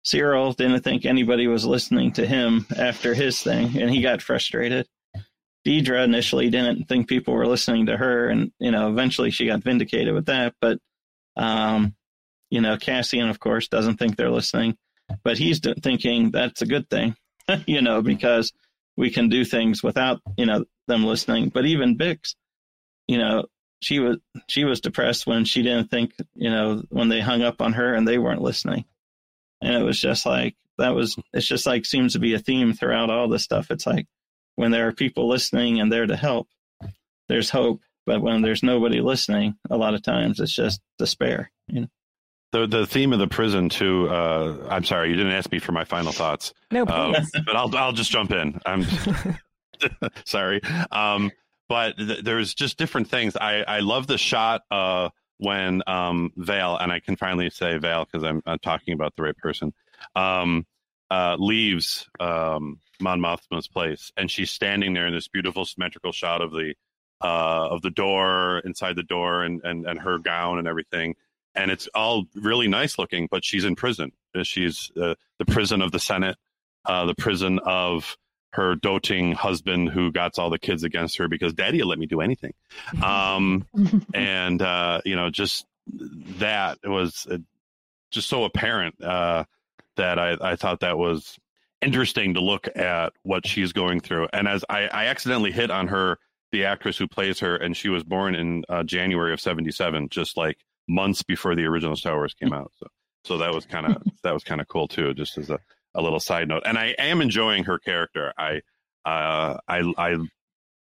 [0.05, 4.87] Syril didn't think anybody was listening to him after his thing, and he got frustrated.
[5.67, 9.63] Dedra initially didn't think people were listening to her, and you know, eventually she got
[9.63, 10.55] vindicated with that.
[10.61, 10.79] But
[11.35, 11.93] um,
[12.49, 14.77] you know, Cassian, of course, doesn't think they're listening,
[15.25, 17.17] but he's thinking that's a good thing,
[17.65, 18.53] you know, because
[18.95, 21.49] we can do things without you know them listening.
[21.49, 22.35] But even Bix,
[23.09, 23.47] you know,
[23.81, 27.61] she was she was depressed when she didn't think you know when they hung up
[27.61, 28.85] on her and they weren't listening,
[29.61, 32.71] and it was just like that was it's just like seems to be a theme
[32.71, 33.69] throughout all this stuff.
[33.69, 34.07] It's like
[34.57, 36.49] when there are people listening and there to help,
[37.29, 37.81] there's hope.
[38.05, 41.51] But when there's nobody listening, a lot of times it's just despair.
[41.67, 41.87] You know?
[42.51, 44.07] The the theme of the prison too.
[44.09, 46.53] Uh, I'm sorry, you didn't ask me for my final thoughts.
[46.71, 48.59] No, uh, but I'll I'll just jump in.
[48.65, 48.85] I'm
[50.25, 50.61] sorry.
[50.91, 51.31] Um,
[51.67, 53.35] but th- there's just different things.
[53.35, 58.05] I I love the shot uh, when um, Vel and I can finally say Vel
[58.05, 59.73] because I'm, I'm talking about the right person.
[60.15, 60.65] Um,
[61.11, 66.41] uh, leaves um, Mon Mothma's place, and she's standing there in this beautiful symmetrical shot
[66.41, 66.75] of the
[67.21, 71.15] uh, of the door inside the door and, and and her gown and everything,
[71.55, 73.27] and it's all really nice looking.
[73.29, 74.11] But she's in prison.
[74.43, 76.37] She's uh, the prison of the Senate,
[76.85, 78.17] uh, the prison of
[78.53, 82.07] her doting husband who got all the kids against her because daddy will let me
[82.07, 82.53] do anything.
[83.03, 83.67] Um,
[84.13, 85.65] and, uh, you know, just
[86.39, 87.37] that was uh,
[88.11, 89.43] just so apparent uh,
[89.95, 91.37] that I, I thought that was
[91.81, 94.27] interesting to look at what she's going through.
[94.33, 96.17] And as I, I accidentally hit on her,
[96.51, 100.37] the actress who plays her, and she was born in uh, January of '77, just
[100.37, 102.71] like months before the original Star Wars came out.
[102.79, 102.87] So,
[103.25, 105.59] so that was kind of that was kind of cool too, just as a,
[105.93, 106.63] a little side note.
[106.65, 108.33] And I am enjoying her character.
[108.37, 108.61] I
[109.05, 110.17] uh, I I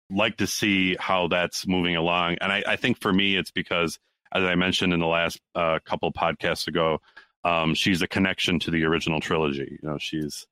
[0.09, 3.97] like to see how that's moving along, and I, I think for me, it's because
[4.33, 6.99] as I mentioned in the last uh, couple podcasts ago,
[7.45, 9.77] um, she's a connection to the original trilogy.
[9.81, 10.45] You know, she's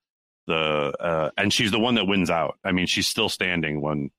[0.51, 2.57] the uh, and she's the one that wins out.
[2.63, 4.11] I mean, she's still standing when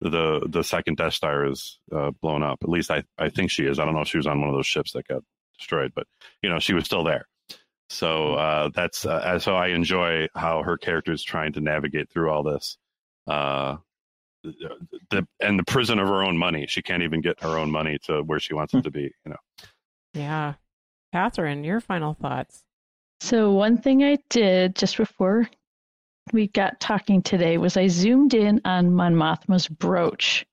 [0.00, 2.58] the the second Death Star is uh, blown up.
[2.62, 3.78] At least I I think she is.
[3.78, 5.22] I don't know if she was on one of those ships that got
[5.58, 6.06] destroyed, but
[6.42, 7.26] you know, she was still there.
[7.88, 12.30] So uh, that's uh, so I enjoy how her character is trying to navigate through
[12.30, 12.78] all this.
[13.26, 13.76] Uh,
[14.42, 16.66] the and the prison of her own money.
[16.68, 19.12] She can't even get her own money to where she wants it to be.
[19.24, 19.36] You know.
[20.14, 20.54] Yeah.
[21.14, 22.64] Kathryn, your final thoughts.
[23.20, 25.48] So, one thing I did just before
[26.32, 30.44] we got talking today was I zoomed in on Mon Mothma's brooch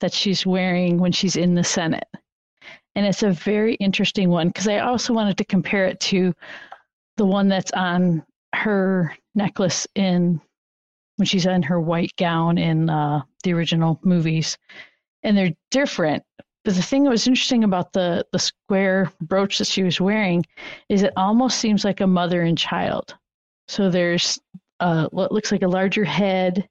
[0.00, 2.08] that she's wearing when she's in the Senate.
[2.94, 6.34] And it's a very interesting one because I also wanted to compare it to
[7.16, 8.24] the one that's on
[8.54, 10.40] her necklace in
[11.16, 14.56] when she's in her white gown in uh, the original movies.
[15.22, 16.22] And they're different.
[16.64, 20.44] But the thing that was interesting about the, the square brooch that she was wearing
[20.88, 23.14] is it almost seems like a mother and child.
[23.68, 24.38] So there's
[24.80, 26.68] uh, what looks like a larger head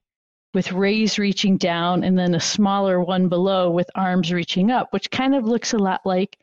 [0.54, 5.10] with rays reaching down and then a smaller one below with arms reaching up, which
[5.10, 6.38] kind of looks a lot like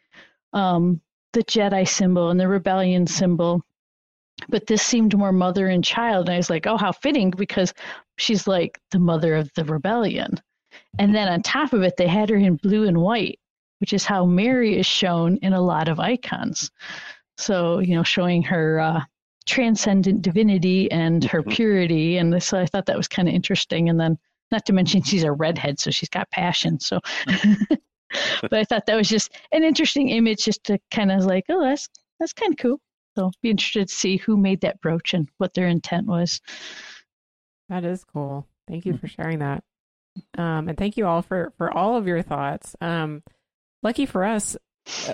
[0.53, 1.01] um,
[1.33, 3.63] the Jedi symbol and the rebellion symbol.
[4.49, 6.27] But this seemed more mother and child.
[6.27, 7.73] And I was like, oh, how fitting because
[8.17, 10.39] she's like the mother of the rebellion.
[10.99, 13.39] And then on top of it, they had her in blue and white,
[13.79, 16.69] which is how Mary is shown in a lot of icons.
[17.37, 19.01] So, you know, showing her uh,
[19.45, 21.51] transcendent divinity and her mm-hmm.
[21.51, 22.17] purity.
[22.17, 23.89] And so I thought that was kind of interesting.
[23.89, 24.17] And then,
[24.51, 26.79] not to mention, she's a redhead, so she's got passion.
[26.79, 26.99] So,
[28.41, 31.63] but I thought that was just an interesting image, just to kind of like, oh,
[31.63, 31.89] that's
[32.19, 32.79] that's kind of cool.
[33.17, 36.41] So, be interested to see who made that brooch and what their intent was.
[37.69, 38.45] That is cool.
[38.67, 39.21] Thank you for mm-hmm.
[39.21, 39.63] sharing that.
[40.37, 42.75] Um, and thank you all for for all of your thoughts.
[42.81, 43.23] Um,
[43.83, 44.57] lucky for us,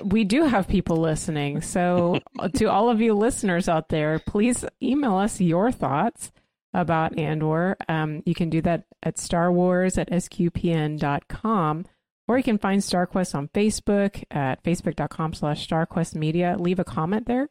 [0.03, 1.61] we do have people listening.
[1.61, 2.19] So,
[2.55, 6.31] to all of you listeners out there, please email us your thoughts
[6.73, 7.77] about Andor.
[7.87, 11.85] Um, you can do that at Star Wars at sqpn.com,
[12.27, 16.59] or you can find StarQuest on Facebook at facebook.com slash starquestmedia.
[16.59, 17.49] Leave a comment there,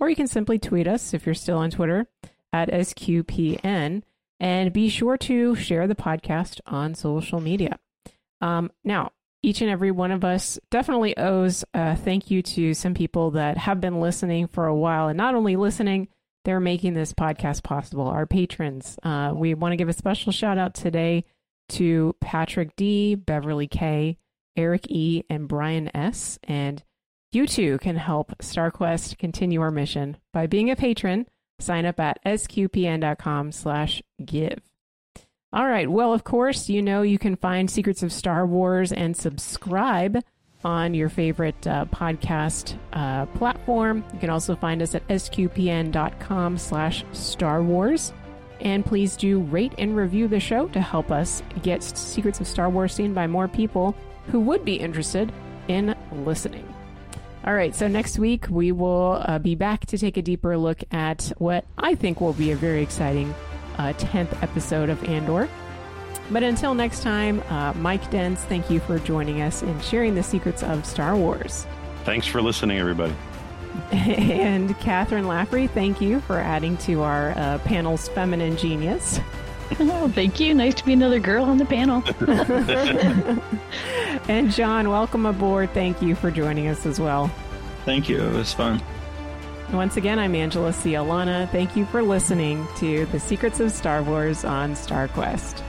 [0.00, 2.06] or you can simply tweet us if you're still on Twitter
[2.52, 4.02] at sqpn,
[4.40, 7.78] and be sure to share the podcast on social media.
[8.40, 9.12] Um, now,
[9.42, 13.56] each and every one of us definitely owes a thank you to some people that
[13.56, 16.08] have been listening for a while and not only listening,
[16.44, 18.06] they're making this podcast possible.
[18.06, 18.98] Our patrons.
[19.02, 21.24] Uh, we want to give a special shout out today
[21.70, 24.16] to Patrick D, Beverly K,
[24.56, 26.38] Eric E, and Brian S.
[26.44, 26.82] And
[27.32, 31.26] you too can help StarQuest continue our mission by being a patron.
[31.60, 34.67] Sign up at sqpn.com slash give.
[35.50, 35.90] All right.
[35.90, 40.22] Well, of course, you know you can find Secrets of Star Wars and subscribe
[40.62, 44.04] on your favorite uh, podcast uh, platform.
[44.12, 48.12] You can also find us at sqpn.com slash Star Wars.
[48.60, 52.68] And please do rate and review the show to help us get Secrets of Star
[52.68, 53.94] Wars seen by more people
[54.26, 55.32] who would be interested
[55.68, 56.66] in listening.
[57.46, 60.82] All right, so next week we will uh, be back to take a deeper look
[60.90, 63.32] at what I think will be a very exciting
[63.78, 65.48] uh, 10th episode of Andor.
[66.30, 70.22] But until next time, uh, Mike Denz, thank you for joining us and sharing the
[70.22, 71.66] secrets of Star Wars.
[72.04, 73.14] Thanks for listening, everybody.
[73.92, 79.20] and Kathryn Laffrey, thank you for adding to our uh, panel's feminine genius.
[79.80, 80.54] Oh, thank you.
[80.54, 82.02] Nice to be another girl on the panel.
[84.28, 85.74] and Jon, welcome aboard.
[85.74, 87.30] Thank you for joining us as well.
[87.84, 88.18] Thank you.
[88.18, 88.80] It was fun.
[89.72, 91.48] Once again, I'm Angela Sealana.
[91.50, 95.62] Thank you for listening to The Secrets of Star Wars on StarQuest.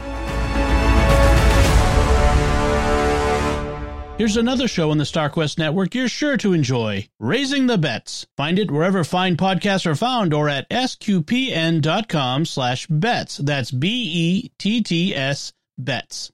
[4.19, 8.27] Here's another show on the StarQuest network you're sure to enjoy Raising the Betts.
[8.35, 13.37] Find it wherever fine podcasts are found or at sqpn.com slash bets.
[13.37, 16.27] That's B E T T S bets.